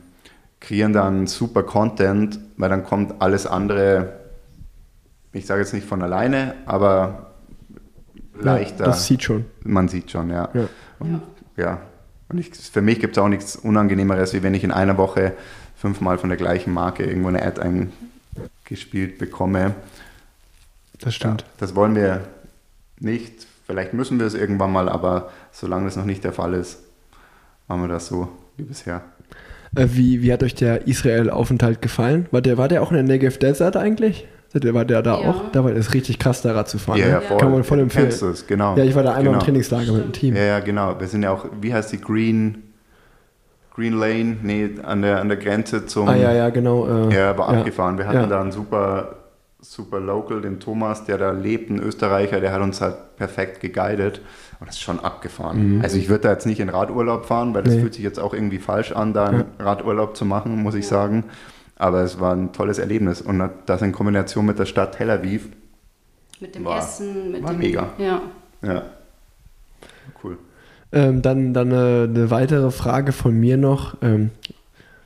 [0.60, 4.20] kreieren dann super Content, weil dann kommt alles andere,
[5.34, 7.32] ich sage jetzt nicht von alleine, aber
[8.40, 8.80] leichter.
[8.80, 9.46] Ja, das sieht schon.
[9.64, 10.50] Man sieht schon, ja.
[10.54, 10.68] Ja.
[11.00, 11.22] Und,
[11.56, 11.82] ja.
[12.30, 15.34] Und ich, für mich gibt es auch nichts Unangenehmeres, wie wenn ich in einer Woche
[15.76, 19.76] fünfmal von der gleichen Marke irgendwo eine Ad eingespielt bekomme.
[21.00, 21.46] Das stimmt.
[21.58, 22.28] Das wollen wir
[23.00, 23.46] nicht.
[23.66, 26.80] Vielleicht müssen wir es irgendwann mal, aber solange das noch nicht der Fall ist,
[27.68, 29.04] machen wir das so wie bisher.
[29.78, 32.26] Äh, wie, wie hat euch der Israel-Aufenthalt gefallen?
[32.32, 34.28] War der, war der auch in der Negev Desert eigentlich?
[34.54, 35.30] Der war der da Ja.
[35.30, 35.52] auch?
[35.52, 36.98] Da war das richtig krass, da Rad zu fahren.
[37.00, 37.12] Ja, ne?
[37.12, 37.38] ja, voll.
[37.38, 38.06] Kann man voll empfehlen.
[38.08, 38.76] Kennst du es, genau.
[38.76, 39.38] Ja, ich war da einmal genau.
[39.40, 40.36] im Trainingslager mit dem Team.
[40.36, 41.00] Ja, ja, genau.
[41.00, 42.64] Wir sind ja auch, wie heißt die Green,
[43.76, 44.38] Green Lane?
[44.42, 46.08] Nee, an der, an der Grenze zum.
[46.08, 46.88] Ah ja, ja, genau.
[47.10, 47.60] Äh, Ja, war ja.
[47.60, 47.98] abgefahren.
[47.98, 48.26] Wir hatten Ja.
[48.26, 49.18] da einen super,
[49.62, 54.22] super Local, den Thomas, der da lebt, ein Österreicher, der hat uns halt perfekt geguidet.
[54.60, 55.82] Und das ist schon abgefahren.
[55.84, 57.78] Also ich würde da jetzt nicht in Radurlaub fahren, weil das Mhm.
[57.78, 57.82] Nee.
[57.84, 61.26] fühlt sich jetzt auch irgendwie falsch an, da einen Radurlaub zu machen, muss ich sagen.
[61.76, 63.22] Aber es war ein tolles Erlebnis.
[63.22, 65.48] Und das in Kombination mit der Stadt Tel Aviv,
[66.40, 67.60] Mit dem War- Essen, mit war dem.
[67.60, 67.90] mega.
[68.00, 68.22] Ja.
[68.64, 68.84] ja,
[70.24, 70.38] cool.
[70.92, 73.98] Ähm, dann dann eine, eine weitere Frage von mir noch.
[74.02, 74.32] Ähm,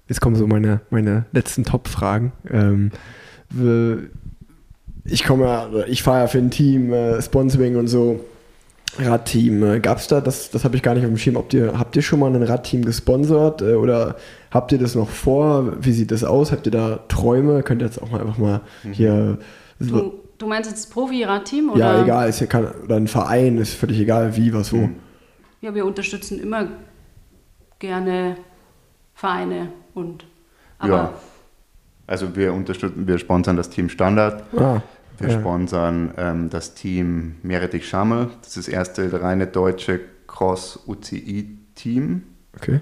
[0.08, 2.32] jetzt kommen so meine, meine letzten Top-Fragen.
[2.50, 2.92] Ähm,
[5.04, 8.24] ich komme ja, ich fahre ja für ein Team, äh, Sponsoring und so.
[9.00, 11.38] Radteam, äh, gab's da, das, das habe ich gar nicht auf dem Schirm.
[11.38, 14.18] Habt ihr, habt ihr schon mal ein Radteam gesponsert äh, oder
[14.52, 15.78] habt ihr das noch vor?
[15.82, 16.52] Wie sieht das aus?
[16.52, 17.64] Habt ihr da Träume?
[17.64, 18.62] Könnt ihr jetzt auch mal einfach mal
[18.92, 19.38] hier.
[19.80, 21.72] Du, du meinst jetzt Profi-Radteam?
[21.72, 21.80] oder?
[21.80, 24.90] ja, egal, ist ja kein, oder ein Verein, ist völlig egal, wie, was, wo.
[25.62, 26.68] Ja, wir unterstützen immer
[27.80, 28.36] gerne
[29.14, 30.26] Vereine und.
[30.80, 31.14] Aber Ja.
[32.08, 34.44] Also wir unterstützen, wir sponsern das Team Standard.
[34.58, 34.82] Ah,
[35.22, 35.40] Wir ja.
[35.40, 38.30] sponsern ähm, das Team Meredith Schammel.
[38.42, 42.24] Das ist das erste reine deutsche Cross-UCI-Team.
[42.58, 42.82] Okay.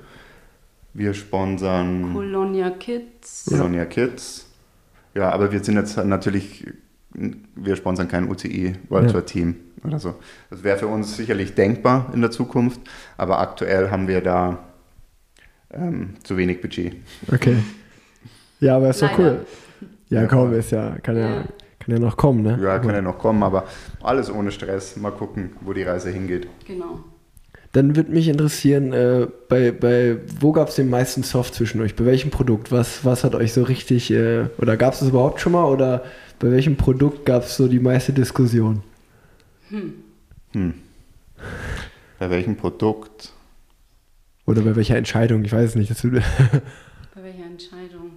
[0.94, 3.46] Wir sponsern Colonia Kids.
[3.48, 4.48] Colonia Kids.
[5.14, 6.66] Ja, aber wir sind jetzt natürlich,
[7.56, 9.12] wir sponsern kein UCI World Ja.
[9.14, 10.16] Tour Team oder so.
[10.50, 12.82] Das wäre für uns sicherlich denkbar in der Zukunft,
[13.18, 14.60] aber aktuell haben wir da
[15.72, 16.96] ähm, zu wenig Budget.
[17.32, 17.58] Okay.
[18.60, 19.46] Ja, aber ist doch cool.
[20.10, 20.28] Ja, Ja.
[20.28, 21.44] komm, ist ja, kann ja, Ja.
[21.90, 22.60] Kann ja noch kommen, ne?
[22.62, 23.66] Ja, kann ja noch kommen, aber
[24.02, 24.96] alles ohne Stress.
[24.98, 26.48] Mal gucken, wo die Reise hingeht.
[26.68, 27.00] Genau.
[27.72, 31.96] Dann würde mich interessieren, äh, bei, bei wo gab es den meisten Soft zwischen euch?
[31.96, 32.72] Bei welchem Produkt?
[32.72, 35.66] Was, was hat euch so richtig, äh, oder gab es das überhaupt schon mal?
[35.66, 36.04] Oder
[36.40, 38.82] bei welchem Produkt gab es so die meiste Diskussion?
[39.70, 40.74] Hm.
[42.18, 43.34] Bei welchem Produkt?
[44.48, 45.44] Oder bei welcher Entscheidung?
[45.46, 45.92] Ich weiß es nicht.
[45.92, 46.24] Das würde-
[47.14, 48.12] Bei welcher Entscheidung?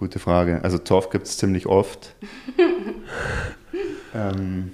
[0.00, 0.60] Gute Frage.
[0.64, 2.14] Also Torf gibt es ziemlich oft.
[4.14, 4.72] ähm,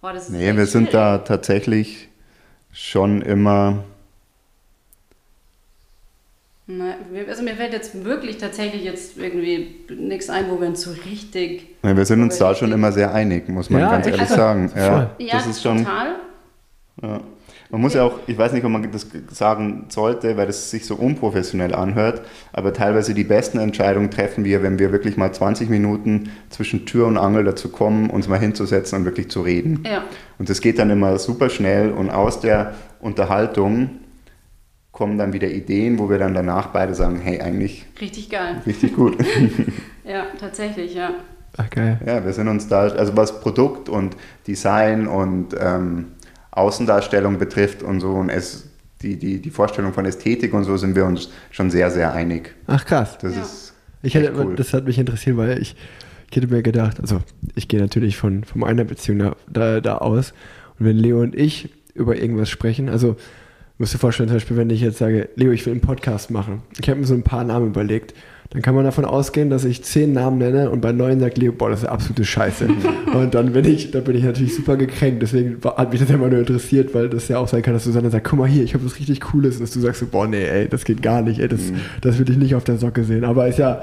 [0.00, 1.28] Boah, das ist nee, wir sind da schwierig.
[1.28, 2.08] tatsächlich
[2.72, 3.84] schon immer.
[6.66, 10.92] Wir- also mir fällt jetzt wirklich tatsächlich jetzt irgendwie nichts ein, wo wir uns so
[10.92, 11.66] richtig.
[11.82, 14.34] Nee, wir sind uns da schon immer sehr einig, muss man Ja, ganz ehrlich also-
[14.36, 14.72] sagen.
[14.74, 15.78] Ja, Ja, das ist schon.
[15.84, 16.16] total.
[17.02, 17.20] Ja.
[17.70, 20.86] Man muss ja auch, ich weiß nicht, ob man das sagen sollte, weil das sich
[20.86, 25.68] so unprofessionell anhört, aber teilweise die besten Entscheidungen treffen wir, wenn wir wirklich mal 20
[25.68, 29.82] Minuten zwischen Tür und Angel dazu kommen, uns mal hinzusetzen und wirklich zu reden.
[29.84, 30.04] Ja.
[30.38, 33.90] Und das geht dann immer super schnell und aus der Unterhaltung
[34.92, 38.62] kommen dann wieder Ideen, wo wir dann danach beide sagen, hey, eigentlich Richtig geil.
[38.66, 39.16] richtig gut.
[40.08, 41.10] Ja, tatsächlich, ja.
[41.56, 41.98] Ach, geil.
[42.06, 46.12] Ja, wir sind uns da, also was Produkt und Design und ähm,
[46.56, 48.68] Außendarstellung betrifft und so und es,
[49.02, 52.54] die, die, die Vorstellung von Ästhetik und so sind wir uns schon sehr, sehr einig.
[52.66, 53.18] Ach, krass.
[53.18, 53.42] Das Ja.
[53.42, 54.56] ist Ich hätte, echt cool.
[54.56, 55.76] Das hat mich interessiert, weil ich,
[56.30, 57.20] ich hätte mir gedacht, also
[57.54, 60.32] ich gehe natürlich von, von meiner Beziehung da, da, da aus.
[60.78, 63.16] Und wenn Leo und ich über irgendwas sprechen, also
[63.78, 66.30] musst du dir vorstellen, zum Beispiel, wenn ich jetzt sage, Leo, ich will einen Podcast
[66.30, 66.62] machen.
[66.80, 68.14] Ich habe mir so ein paar Namen überlegt.
[68.50, 71.52] Dann kann man davon ausgehen, dass ich zehn Namen nenne und bei neun sagt Leo,
[71.52, 72.68] boah, das ist absolute Scheiße.
[73.14, 75.22] und dann bin ich, dann bin ich natürlich super gekränkt.
[75.22, 78.10] Deswegen hat mich das immer nur interessiert, weil das ja auch sein kann, dass Susanne
[78.10, 79.56] sagt, guck mal hier, ich habe was richtig Cooles.
[79.56, 81.60] Und dass du sagst so, boah, nee, ey, das geht gar nicht, ey, das,
[82.00, 83.24] das würde ich nicht auf der Socke sehen.
[83.24, 83.82] Aber ist ja,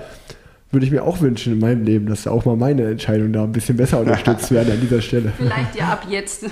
[0.72, 3.52] würde ich mir auch wünschen in meinem Leben, dass auch mal meine Entscheidungen da ein
[3.52, 5.32] bisschen besser unterstützt werden an dieser Stelle.
[5.38, 6.46] Vielleicht ja ab jetzt.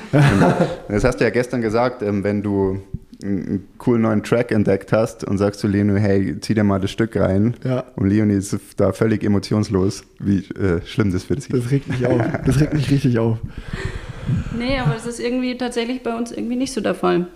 [0.88, 2.80] Das hast du ja gestern gesagt, ähm, wenn du
[3.24, 6.92] einen coolen neuen Track entdeckt hast und sagst zu Leonie, hey, zieh dir mal das
[6.92, 7.56] Stück rein.
[7.64, 7.86] Ja.
[7.96, 11.64] Und Leonie ist da völlig emotionslos, wie äh, schlimm das für dich ist.
[11.66, 12.22] Das regt mich auf.
[12.46, 13.38] Das regt mich richtig auf.
[14.58, 17.28] Nee, aber das ist irgendwie tatsächlich bei uns irgendwie nicht so der Fall.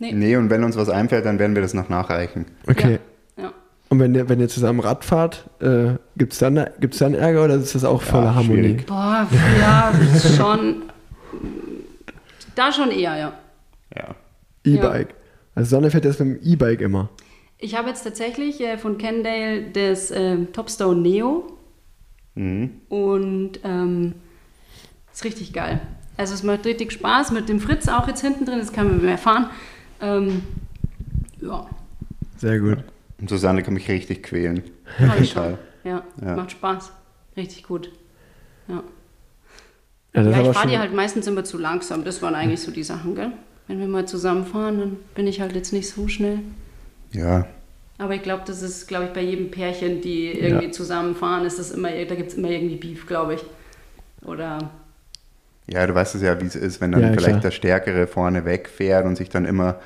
[0.00, 0.12] Nee.
[0.12, 2.46] Nee, und wenn uns was einfällt, dann werden wir das noch nachreichen.
[2.66, 2.98] Okay.
[3.36, 3.44] Ja.
[3.44, 3.52] ja.
[3.88, 7.44] Und wenn ihr, wenn ihr zusammen Rad fahrt, äh, gibt es dann, gibt's dann Ärger
[7.44, 8.60] oder ist das auch voller Harmonie?
[8.60, 8.86] schwierig.
[8.86, 9.26] Boah,
[9.58, 9.92] ja,
[10.36, 10.82] schon.
[12.54, 13.32] Da schon eher, ja.
[13.98, 14.14] Ja.
[14.64, 15.14] E-Bike.
[15.54, 17.08] Also Sonne fährt jetzt mit dem E-Bike immer.
[17.58, 21.52] Ich habe jetzt tatsächlich äh, von Kendale das äh, Topstone Neo
[22.34, 22.70] Mhm.
[22.88, 24.14] und ähm,
[25.12, 25.80] ist richtig geil.
[26.16, 29.04] Also es macht richtig Spaß mit dem Fritz auch jetzt hinten drin, das kann man
[29.04, 29.50] mehr fahren.
[30.00, 30.42] Ähm,
[31.40, 31.66] ja,
[32.36, 32.78] Sehr gut.
[33.20, 34.62] Und Susanne kann mich richtig quälen.
[35.00, 35.42] hab ich schon.
[35.42, 35.58] Total.
[35.82, 36.36] Ja, Ja.
[36.36, 36.92] macht Spaß.
[37.36, 37.90] Richtig gut.
[38.68, 38.82] Ja,
[40.14, 42.04] Ja, das ja ich fahre schon, die halt meistens immer zu langsam.
[42.04, 43.32] Das waren eigentlich so die Sachen, gell?
[43.68, 46.40] Wenn wir mal zusammen fahren, dann bin ich halt jetzt nicht so schnell.
[47.12, 47.46] Ja,
[47.98, 50.72] Aber ich glaube, das ist, glaube ich, bei jedem Pärchen, die irgendwie Ja.
[50.72, 53.44] zusammenfahren, ist das immer, da gibt es immer irgendwie Beef, glaube ich.
[54.24, 54.70] Oder
[55.66, 57.40] Ja, du weißt es ja, wie es ist, wenn dann Ja, vielleicht klar.
[57.40, 59.80] der Stärkere vorne wegfährt und sich dann immer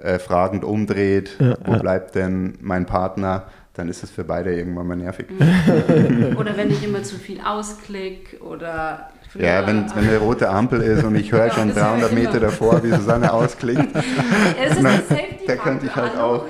[0.00, 1.78] äh, fragend umdreht, Ja, wo ja.
[1.78, 5.26] bleibt denn mein Partner, dann ist es für beide irgendwann mal nervig.
[6.36, 9.11] Oder wenn ich immer zu viel ausklick oder.
[9.34, 12.12] Ja, wenn, wenn eine rote Ampel ist und ich höre schon das höre ich 300
[12.12, 12.40] Meter immer.
[12.40, 13.88] davor, wie Susanne ausklickt,
[14.62, 14.90] es ist na,
[15.46, 16.46] da könnte ich halt auch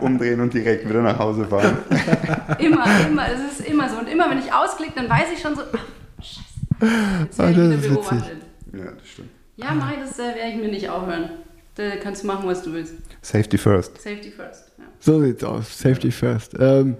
[0.00, 1.78] umdrehen und direkt wieder nach Hause fahren.
[2.58, 3.98] Immer, immer, es ist immer so.
[3.98, 6.92] Und immer, wenn ich ausklicke, dann weiß ich schon so, ach, scheiße.
[7.22, 8.30] Jetzt werde ich das ist witzig.
[8.72, 9.28] Ja, das stimmt.
[9.56, 11.30] Ja, Mai, das äh, werde ich mir nicht aufhören.
[11.76, 12.94] Da kannst du machen, was du willst.
[13.22, 14.00] Safety first.
[14.00, 14.72] Safety first.
[14.78, 14.84] Ja.
[14.98, 15.78] so sieht's aus.
[15.78, 16.54] Safety first.
[16.58, 16.96] Ähm,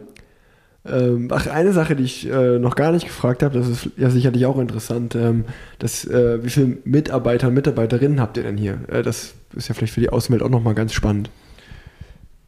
[0.86, 4.10] ähm, ach, eine Sache, die ich äh, noch gar nicht gefragt habe, das ist ja
[4.10, 5.14] sicherlich auch interessant.
[5.14, 5.44] Ähm,
[5.78, 8.78] das, äh, wie viele Mitarbeiter und Mitarbeiterinnen habt ihr denn hier?
[8.88, 11.30] Äh, das ist ja vielleicht für die Außenwelt auch nochmal ganz spannend.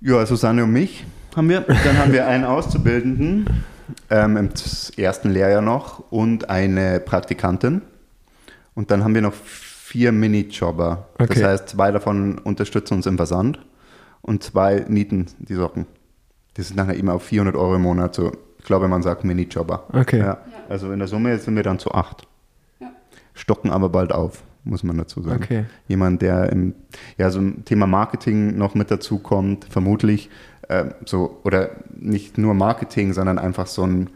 [0.00, 1.04] Ja, Susanne und mich
[1.36, 1.60] haben wir.
[1.60, 3.46] Dann haben wir einen Auszubildenden
[4.10, 4.48] ähm, im
[4.96, 7.82] ersten Lehrjahr noch und eine Praktikantin.
[8.74, 11.06] Und dann haben wir noch vier Minijobber.
[11.18, 11.44] Das Okay.
[11.44, 13.58] heißt, zwei davon unterstützen uns im Versand
[14.22, 15.86] und zwei nieten die Socken.
[16.56, 18.14] Die sind nachher immer auf 400 Euro im Monat.
[18.14, 19.84] So, ich glaube, man sagt Minijobber.
[19.92, 20.18] Okay.
[20.18, 20.38] Ja.
[20.68, 22.26] Also in der Summe sind wir dann zu acht.
[22.80, 22.90] Ja.
[23.34, 25.42] Stocken aber bald auf, muss man dazu sagen.
[25.42, 25.64] Okay.
[25.88, 26.74] Jemand, der im
[27.16, 30.30] ja, so im Thema Marketing noch mit dazu kommt, vermutlich.
[30.68, 34.10] ähm, so, oder nicht nur Marketing, sondern einfach so ein,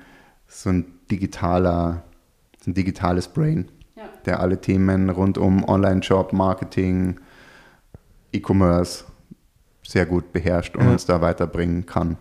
[0.46, 2.02] so ein digitaler,
[2.62, 4.04] so ein digitales Brain, Ja.
[4.26, 7.18] der alle Themen rund um Online-Shop, Marketing,
[8.32, 9.04] E-Commerce
[9.82, 10.92] sehr gut beherrscht und Ja.
[10.92, 12.16] uns da weiterbringen kann.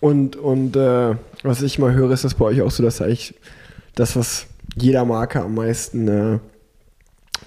[0.00, 3.34] Und, und äh, was ich mal höre, ist das bei euch auch so, dass eigentlich
[3.94, 6.38] das, was jeder Marke am meisten äh,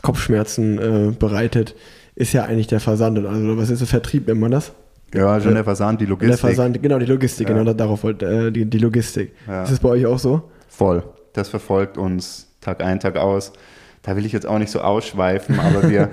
[0.01, 1.75] Kopfschmerzen äh, bereitet,
[2.15, 3.17] ist ja eigentlich der Versand.
[3.25, 4.71] Also was ist der Vertrieb, nennt man das?
[5.13, 5.55] Ja, schon Ja.
[5.55, 6.39] der Versand, die Der Logistik.
[6.39, 7.55] Versand, genau, die Logistik, Ja.
[7.57, 9.33] genau, darauf wollte äh, die, die Logistik.
[9.47, 9.63] Ja.
[9.63, 10.43] Ist das bei euch auch so?
[10.67, 11.03] Voll.
[11.33, 13.53] Das verfolgt uns Tag ein, Tag aus.
[14.01, 16.09] Da will ich jetzt auch nicht so ausschweifen, aber wir,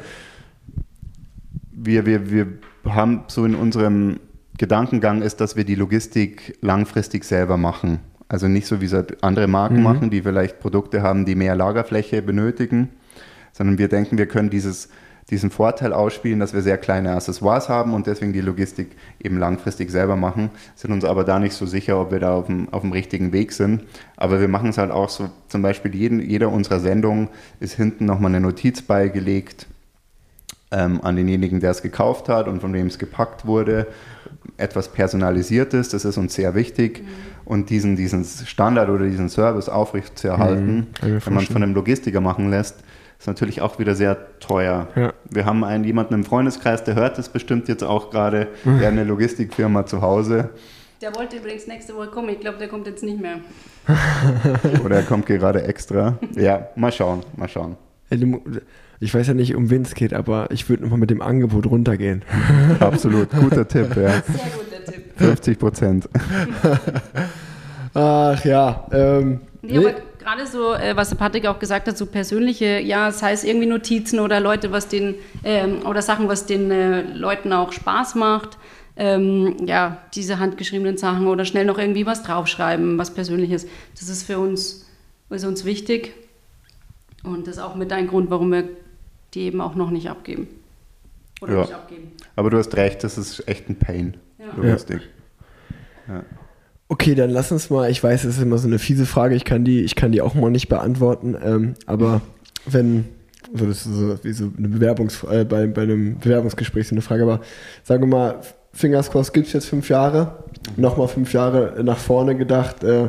[1.72, 2.47] wir, wir, wir
[2.84, 4.20] haben so in unserem
[4.59, 8.01] Gedankengang ist, dass wir die Logistik langfristig selber machen.
[8.29, 12.23] Also nicht so wie es andere Marken machen, die vielleicht Produkte haben, die mehr Lagerfläche
[12.23, 12.89] benötigen,
[13.53, 14.89] sondern wir denken, wir können dieses,
[15.31, 19.91] diesen Vorteil ausspielen, dass wir sehr kleine Accessoires haben und deswegen die Logistik eben langfristig
[19.91, 22.83] selber machen, sind uns aber da nicht so sicher, ob wir da auf dem, auf
[22.83, 23.85] dem richtigen Weg sind.
[24.17, 27.29] Aber wir machen es halt auch so, zum Beispiel jeden, jeder unserer Sendungen
[27.61, 29.67] ist hinten nochmal eine Notiz beigelegt,
[30.73, 33.87] ähm, an denjenigen, der es gekauft hat und von wem es gepackt wurde.
[34.57, 37.03] Etwas Personalisiertes, das ist uns sehr wichtig.
[37.03, 37.07] Mhm.
[37.44, 41.20] Und diesen, diesen Standard oder diesen Service aufrechtzuerhalten, mhm.
[41.24, 42.76] wenn man es von einem Logistiker machen lässt,
[43.18, 44.88] ist natürlich auch wieder sehr teuer.
[44.94, 45.12] Ja.
[45.30, 48.78] Wir haben einen jemanden im Freundeskreis, der hört das bestimmt jetzt auch gerade, mhm.
[48.78, 50.51] der hat eine Logistikfirma zu Hause.
[51.03, 52.30] Der wollte übrigens nächste Woche kommen.
[52.30, 53.40] Ich glaube, der kommt jetzt nicht mehr.
[54.84, 56.18] Oder er kommt gerade extra.
[56.34, 57.76] Ja, mal schauen, mal schauen.
[58.99, 61.66] Ich weiß ja nicht, um wen es geht, aber ich würde nochmal mit dem Angebot
[61.66, 62.22] runtergehen.
[62.80, 64.11] Absolut, guter Tipp, ja.
[64.11, 65.12] Sehr guter Tipp.
[65.16, 66.09] 50 Prozent.
[67.94, 68.86] Ach ja.
[68.92, 69.94] Ähm, nee, nee.
[70.18, 73.66] gerade so, äh, was der Patrick auch gesagt hat, so persönliche, ja, sei es irgendwie
[73.66, 78.59] Notizen oder Leute, was den, ähm, oder Sachen, was den äh, Leuten auch Spaß macht.
[78.99, 83.66] Ähm, ja, diese handgeschriebenen Sachen oder schnell noch irgendwie was draufschreiben, was Persönliches.
[83.99, 84.86] Das ist für uns,
[85.28, 86.14] ist uns wichtig.
[87.22, 88.64] Und das ist auch mit ein Grund, warum wir
[89.37, 90.49] die eben auch noch nicht abgeben.
[91.41, 91.61] Oder ja.
[91.61, 92.12] nicht abgeben.
[92.34, 94.16] Aber du hast recht, das ist echt ein Pain.
[94.39, 94.70] Ja.
[94.72, 95.03] Lustig.
[96.09, 96.24] Ja.
[96.89, 99.45] Okay, dann lass uns mal, ich weiß, es ist immer so eine fiese Frage, ich
[99.45, 102.20] kann die, ich kann die auch mal nicht beantworten, ähm, aber
[102.64, 103.07] wenn,
[103.53, 107.03] so das ist so wie so eine Bewerbungs, äh, bei, bei einem Bewerbungsgespräch so eine
[107.03, 107.41] Frage, aber
[107.82, 108.41] sagen wir mal,
[108.72, 110.45] Fingers crossed gibt es jetzt fünf Jahre,
[110.76, 113.09] nochmal fünf Jahre nach vorne gedacht, äh,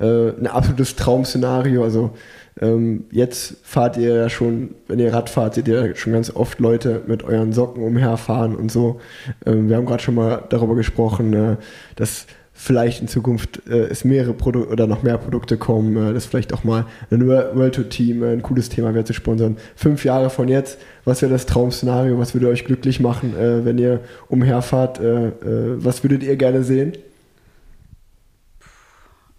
[0.00, 2.16] äh, ein absolutes Traumszenario, also
[2.62, 6.60] ähm, jetzt fahrt ihr ja schon, wenn ihr Rad fahrt, seht ihr schon ganz oft
[6.60, 9.00] Leute mit euren Socken umherfahren und so.
[9.44, 11.56] Ähm, wir haben gerade schon mal darüber gesprochen, äh,
[11.96, 16.26] dass vielleicht in Zukunft äh, es mehrere Produkte oder noch mehr Produkte kommen, äh, dass
[16.26, 19.56] vielleicht auch mal ein World Tour Team äh, ein cooles Thema wäre zu sponsern.
[19.74, 22.16] Fünf Jahre von jetzt, was wäre das Traumszenario?
[22.20, 25.00] Was würde euch glücklich machen, äh, wenn ihr umherfahrt?
[25.00, 25.32] Äh, äh,
[25.78, 26.92] was würdet ihr gerne sehen?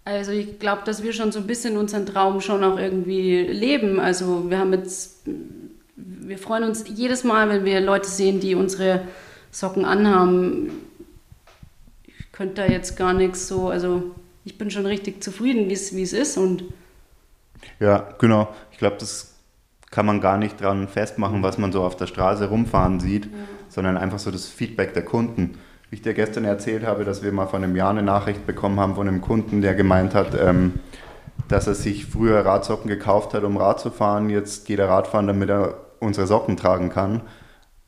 [0.04, 3.98] Also ich glaube, dass wir schon so ein bisschen unseren Traum schon auch irgendwie leben.
[3.98, 5.22] Also wir haben jetzt,
[5.96, 9.02] wir freuen uns jedes Mal, wenn wir Leute sehen, die unsere
[9.50, 10.70] Socken anhaben.
[12.06, 16.12] Ich könnte da jetzt gar nichts so, also ich bin schon richtig zufrieden, wie es
[16.12, 16.64] ist und
[17.80, 18.54] ja, genau.
[18.72, 19.34] Ich glaube, das
[19.90, 23.30] kann man gar nicht dran festmachen, was man so auf der Straße rumfahren sieht, ja.
[23.68, 25.58] sondern einfach so das Feedback der Kunden
[25.94, 28.80] wie ich dir gestern erzählt habe, dass wir mal vor einem Jahr eine Nachricht bekommen
[28.80, 30.80] haben von einem Kunden, der gemeint hat, ähm,
[31.46, 34.28] dass er sich früher Radsocken gekauft hat, um Rad zu fahren.
[34.28, 37.20] Jetzt geht er Radfahren, damit er unsere Socken tragen kann.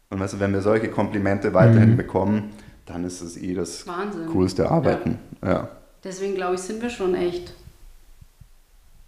[0.08, 1.96] Und weißt du, wenn wir solche Komplimente weiterhin mhm.
[1.96, 2.52] bekommen,
[2.84, 4.28] dann ist es eh das Wahnsinn.
[4.28, 5.18] coolste Arbeiten.
[5.42, 5.50] Ja.
[5.50, 5.68] ja.
[6.04, 7.54] Deswegen glaube ich, sind wir schon echt.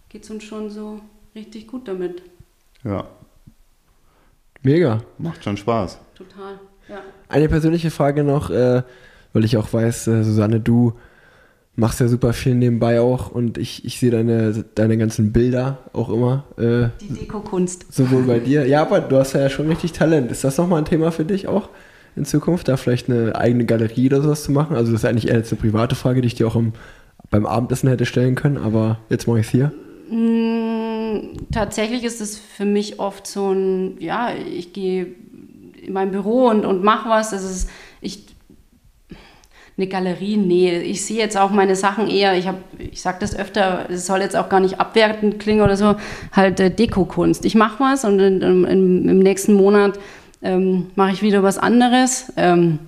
[0.09, 0.99] Geht es uns schon so
[1.33, 2.21] richtig gut damit.
[2.83, 3.05] Ja.
[4.61, 4.99] Mega.
[5.17, 5.99] Macht schon Spaß.
[6.15, 6.59] Total.
[6.89, 7.01] Ja.
[7.27, 8.81] Eine persönliche Frage noch, äh,
[9.33, 10.93] weil ich auch weiß, äh, Susanne, du
[11.75, 16.09] machst ja super viel nebenbei auch und ich, ich sehe deine, deine ganzen Bilder auch
[16.09, 16.43] immer.
[16.57, 17.93] Äh, Die Dekokunst.
[17.93, 18.67] Sowohl bei dir.
[18.67, 20.31] Ja, aber du hast ja schon richtig Talent.
[20.31, 21.69] Ist das nochmal ein Thema für dich auch
[22.15, 24.75] in Zukunft, da vielleicht eine eigene Galerie oder sowas zu machen?
[24.75, 26.73] Also das ist eigentlich eher jetzt eine private Frage, die ich dir auch im,
[27.29, 29.71] beim Abendessen hätte stellen können, aber jetzt mache ich es hier.
[30.09, 35.07] Mm, tatsächlich ist es für mich oft so ein, ja, ich gehe
[35.81, 37.31] in meinem Büro und, und mache was.
[37.31, 37.69] Das ist,
[38.01, 38.25] ich,
[39.77, 40.77] eine Galerie, nee.
[40.79, 44.35] Ich sehe jetzt auch meine Sachen eher, ich, ich sage das öfter, es soll jetzt
[44.35, 45.95] auch gar nicht abwertend klingen oder so,
[46.33, 47.45] halt äh, Dekokunst.
[47.45, 49.97] Ich mache was und in, in, im nächsten Monat
[50.41, 52.33] ähm, mache ich wieder was anderes.
[52.35, 52.79] Ähm,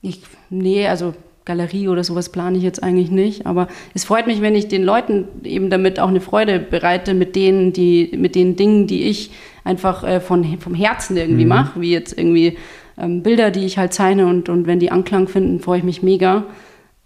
[0.00, 1.14] ich, nee, also
[1.48, 3.46] Galerie oder sowas plane ich jetzt eigentlich nicht.
[3.46, 7.34] Aber es freut mich, wenn ich den Leuten eben damit auch eine Freude bereite mit
[7.34, 9.30] denen, die, mit den Dingen, die ich
[9.64, 11.48] einfach äh, von, vom Herzen irgendwie mhm.
[11.48, 12.56] mache, wie jetzt irgendwie
[12.96, 16.02] ähm, Bilder, die ich halt zeichne und, und wenn die Anklang finden, freue ich mich
[16.02, 16.44] mega.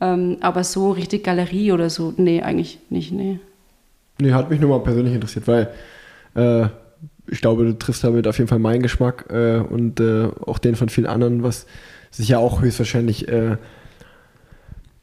[0.01, 3.39] Ähm, aber so richtig Galerie oder so, nee, eigentlich nicht, nee.
[4.21, 5.71] Nee, hat mich nur mal persönlich interessiert, weil
[6.35, 6.67] äh,
[7.29, 10.75] ich glaube, du triffst damit auf jeden Fall meinen Geschmack äh, und äh, auch den
[10.75, 11.67] von vielen anderen, was
[12.11, 13.57] sich ja auch höchstwahrscheinlich äh,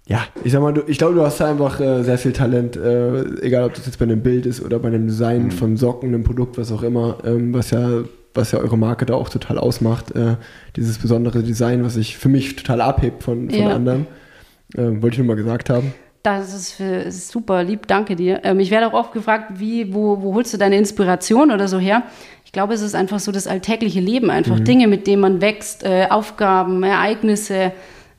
[0.09, 2.75] ja, ich sag mal, du, ich glaube, du hast da einfach äh, sehr viel Talent,
[2.75, 5.51] äh, egal ob das jetzt bei einem Bild ist oder bei einem Design mhm.
[5.51, 8.03] von Socken, einem Produkt, was auch immer, ähm, was ja
[8.33, 10.35] was ja eure Marke da auch total ausmacht, äh,
[10.75, 13.69] dieses besondere Design, was sich für mich total abhebt von, von ja.
[13.69, 14.07] anderen.
[14.77, 15.93] Ähm, wollte ich nur mal gesagt haben.
[16.21, 18.41] Das ist, für, ist super, lieb, danke dir.
[18.43, 21.79] Ähm, ich werde auch oft gefragt, wie, wo, wo holst du deine Inspiration oder so
[21.79, 22.03] her?
[22.45, 24.65] Ich glaube, es ist einfach so das alltägliche Leben, einfach mhm.
[24.65, 27.71] Dinge, mit denen man wächst, äh, Aufgaben, Ereignisse,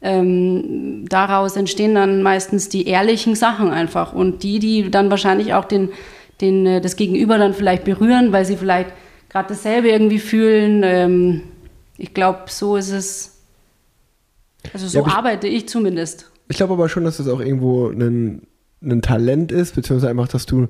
[0.03, 5.67] ähm, daraus entstehen dann meistens die ehrlichen Sachen einfach und die, die dann wahrscheinlich auch
[5.67, 5.91] den,
[6.41, 8.91] den, äh, das Gegenüber dann vielleicht berühren, weil sie vielleicht
[9.29, 10.83] gerade dasselbe irgendwie fühlen.
[10.85, 11.43] Ähm,
[11.99, 13.37] ich glaube, so ist es.
[14.73, 16.31] Also so ja, ich, arbeite ich zumindest.
[16.49, 18.47] Ich glaube aber schon, dass das auch irgendwo ein,
[18.83, 20.69] ein Talent ist, beziehungsweise einfach, dass du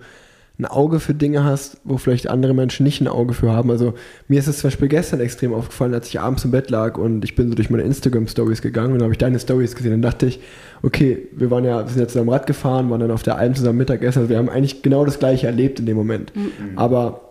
[0.61, 3.71] ein Auge für Dinge hast, wo vielleicht andere Menschen nicht ein Auge für haben.
[3.71, 3.95] Also
[4.29, 7.25] mir ist es zum Beispiel gestern extrem aufgefallen, als ich abends im Bett lag und
[7.25, 9.93] ich bin so durch meine Instagram-Stories gegangen und dann habe ich deine Stories gesehen.
[9.93, 10.41] Dann dachte ich,
[10.83, 13.55] okay, wir waren ja, wir sind ja zusammen Rad gefahren, waren dann auf der Alm
[13.55, 14.21] zusammen Mittagessen.
[14.21, 16.35] Also wir haben eigentlich genau das gleiche erlebt in dem Moment.
[16.37, 16.77] Mhm.
[16.77, 17.23] Aber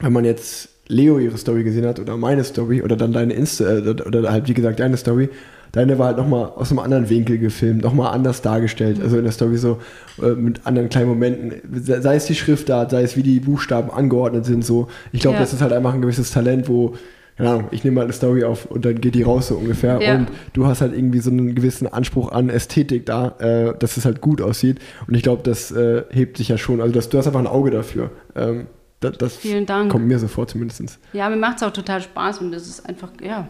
[0.00, 3.64] wenn man jetzt Leo ihre Story gesehen hat oder meine Story oder dann deine Insta
[3.64, 5.30] äh, oder halt wie gesagt deine Story,
[5.76, 8.98] Deine war halt nochmal aus einem anderen Winkel gefilmt, nochmal anders dargestellt.
[9.02, 9.78] Also in der Story so
[10.22, 11.52] äh, mit anderen kleinen Momenten.
[11.82, 14.64] Sei es die Schriftart, sei es wie die Buchstaben angeordnet sind.
[14.64, 14.88] So.
[15.12, 15.42] Ich glaube, ja.
[15.42, 16.94] das ist halt einfach ein gewisses Talent, wo
[17.36, 20.00] keine Ahnung, ich nehme mal eine Story auf und dann geht die raus so ungefähr.
[20.00, 20.14] Ja.
[20.14, 24.06] Und du hast halt irgendwie so einen gewissen Anspruch an Ästhetik da, äh, dass es
[24.06, 24.78] halt gut aussieht.
[25.06, 26.80] Und ich glaube, das äh, hebt sich ja schon.
[26.80, 28.10] Also das, du hast einfach ein Auge dafür.
[28.34, 28.68] Ähm,
[29.00, 29.92] das, das Vielen Dank.
[29.92, 30.98] kommt mir so vor zumindest.
[31.12, 33.46] Ja, mir macht es auch total Spaß und das ist einfach, ja,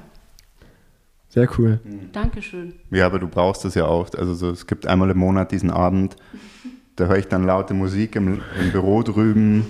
[1.36, 1.80] sehr cool.
[1.84, 2.12] Mhm.
[2.12, 2.72] Dankeschön.
[2.90, 4.08] Ja, aber du brauchst das ja auch.
[4.14, 6.16] Also so, es gibt einmal im Monat diesen Abend,
[6.96, 9.66] da höre ich dann laute Musik im, im Büro drüben,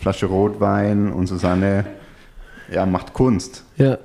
[0.00, 1.86] Flasche Rotwein und Susanne
[2.68, 3.64] ja, macht Kunst.
[3.76, 3.98] Ja.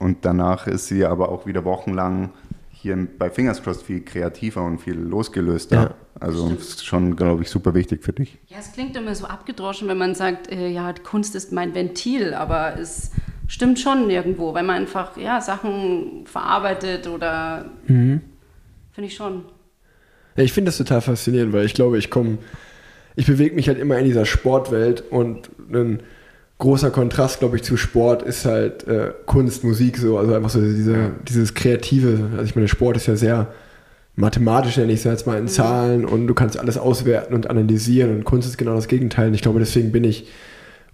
[0.00, 2.30] Und danach ist sie aber auch wieder wochenlang
[2.72, 5.76] hier bei Fingers Crossed viel kreativer und viel losgelöster.
[5.76, 5.94] Ja.
[6.18, 6.60] Also Stimmt.
[6.60, 8.38] ist schon, glaube ich, super wichtig für dich.
[8.48, 12.34] Ja, es klingt immer so abgedroschen, wenn man sagt, äh, ja, Kunst ist mein Ventil,
[12.34, 13.12] aber es
[13.46, 18.20] stimmt schon irgendwo, weil man einfach ja, Sachen verarbeitet oder mhm.
[18.92, 19.44] finde ich schon.
[20.36, 22.38] Ja, ich finde das total faszinierend, weil ich glaube, ich komme,
[23.14, 26.00] ich bewege mich halt immer in dieser Sportwelt und ein
[26.58, 30.60] großer Kontrast, glaube ich, zu Sport ist halt äh, Kunst, Musik so, also einfach so
[30.60, 32.30] diese, dieses Kreative.
[32.32, 33.48] Also ich meine, Sport ist ja sehr
[34.14, 35.48] mathematisch, nenne ich es jetzt mal in mhm.
[35.48, 39.28] Zahlen und du kannst alles auswerten und analysieren und Kunst ist genau das Gegenteil.
[39.28, 40.28] Und ich glaube, deswegen bin ich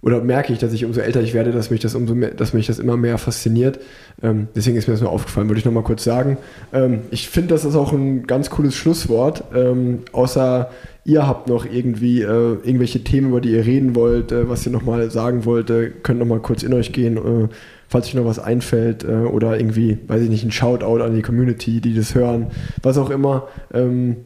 [0.03, 2.53] oder merke ich, dass ich umso älter ich werde, dass mich das umso mehr, dass
[2.53, 3.79] mich das immer mehr fasziniert.
[4.21, 6.37] Ähm, deswegen ist mir das nur aufgefallen, würde ich nochmal kurz sagen.
[6.73, 9.45] Ähm, ich finde, das ist auch ein ganz cooles Schlusswort.
[9.55, 10.69] Ähm, außer
[11.05, 14.73] ihr habt noch irgendwie äh, irgendwelche Themen, über die ihr reden wollt, äh, was ihr
[14.73, 17.47] nochmal sagen wollt, äh, könnt nochmal kurz in euch gehen, äh,
[17.87, 21.21] falls euch noch was einfällt äh, oder irgendwie, weiß ich nicht, ein Shoutout an die
[21.21, 22.47] Community, die das hören,
[22.81, 23.47] was auch immer.
[23.73, 24.17] Ähm,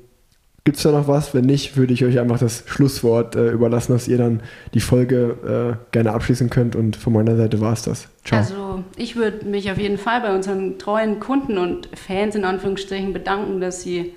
[0.68, 1.34] Gibt es da noch was?
[1.34, 4.41] Wenn nicht, würde ich euch einfach das Schlusswort äh, überlassen, dass ihr dann
[4.74, 6.76] die Folge äh, gerne abschließen könnt.
[6.76, 8.09] Und von meiner Seite war es das.
[8.26, 8.39] Ciao.
[8.39, 13.13] Also ich würde mich auf jeden Fall bei unseren treuen Kunden und Fans in Anführungsstrichen
[13.13, 14.13] bedanken, dass sie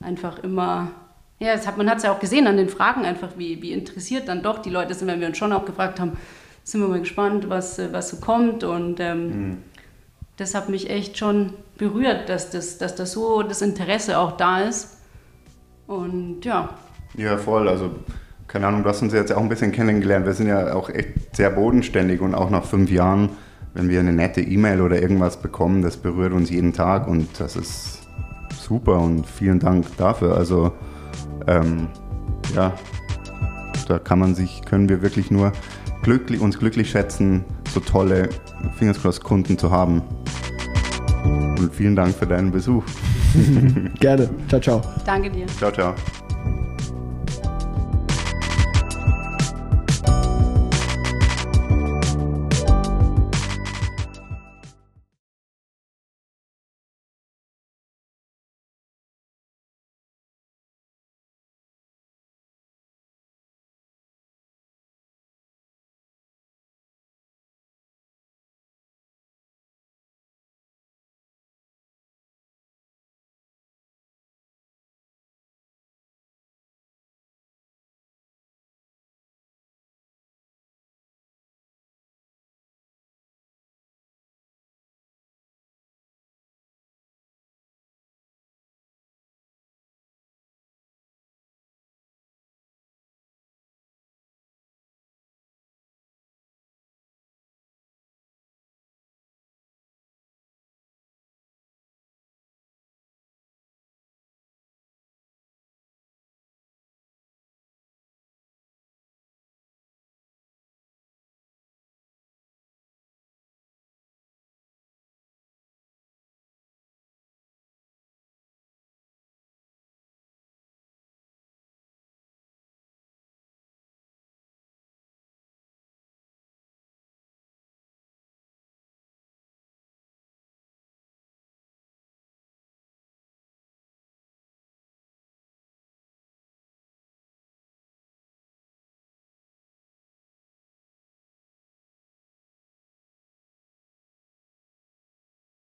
[0.00, 0.90] einfach immer,
[1.38, 4.26] ja, hat, man hat es ja auch gesehen an den Fragen einfach, wie, wie interessiert
[4.26, 6.16] dann doch die Leute sind, wenn wir uns schon auch gefragt haben,
[6.64, 8.64] sind wir mal gespannt, was, was so kommt.
[8.64, 9.58] Und ähm, mhm.
[10.36, 14.62] das hat mich echt schon berührt, dass das, dass das so das Interesse auch da
[14.62, 14.98] ist.
[15.86, 16.70] Und ja.
[17.16, 17.68] Ja, voll.
[17.68, 17.90] Also,
[18.48, 20.26] keine Ahnung, du hast uns jetzt auch ein bisschen kennengelernt.
[20.26, 23.30] Wir sind ja auch echt sehr bodenständig und auch nach fünf Jahren,
[23.74, 27.56] wenn wir eine nette E-Mail oder irgendwas bekommen, das berührt uns jeden Tag und das
[27.56, 28.00] ist
[28.50, 30.36] super und vielen Dank dafür.
[30.36, 30.72] Also,
[31.46, 31.88] ähm,
[32.54, 32.72] ja,
[33.88, 35.52] da kann man sich, können wir wirklich nur
[36.02, 38.28] glücklich, uns glücklich schätzen, so tolle
[38.78, 40.02] Fingers Kunden zu haben.
[41.24, 42.84] Und vielen Dank für deinen Besuch.
[44.00, 44.28] Gerne.
[44.48, 44.82] Ciao, ciao.
[45.04, 45.46] Danke dir.
[45.58, 46.21] Ciao, ciao.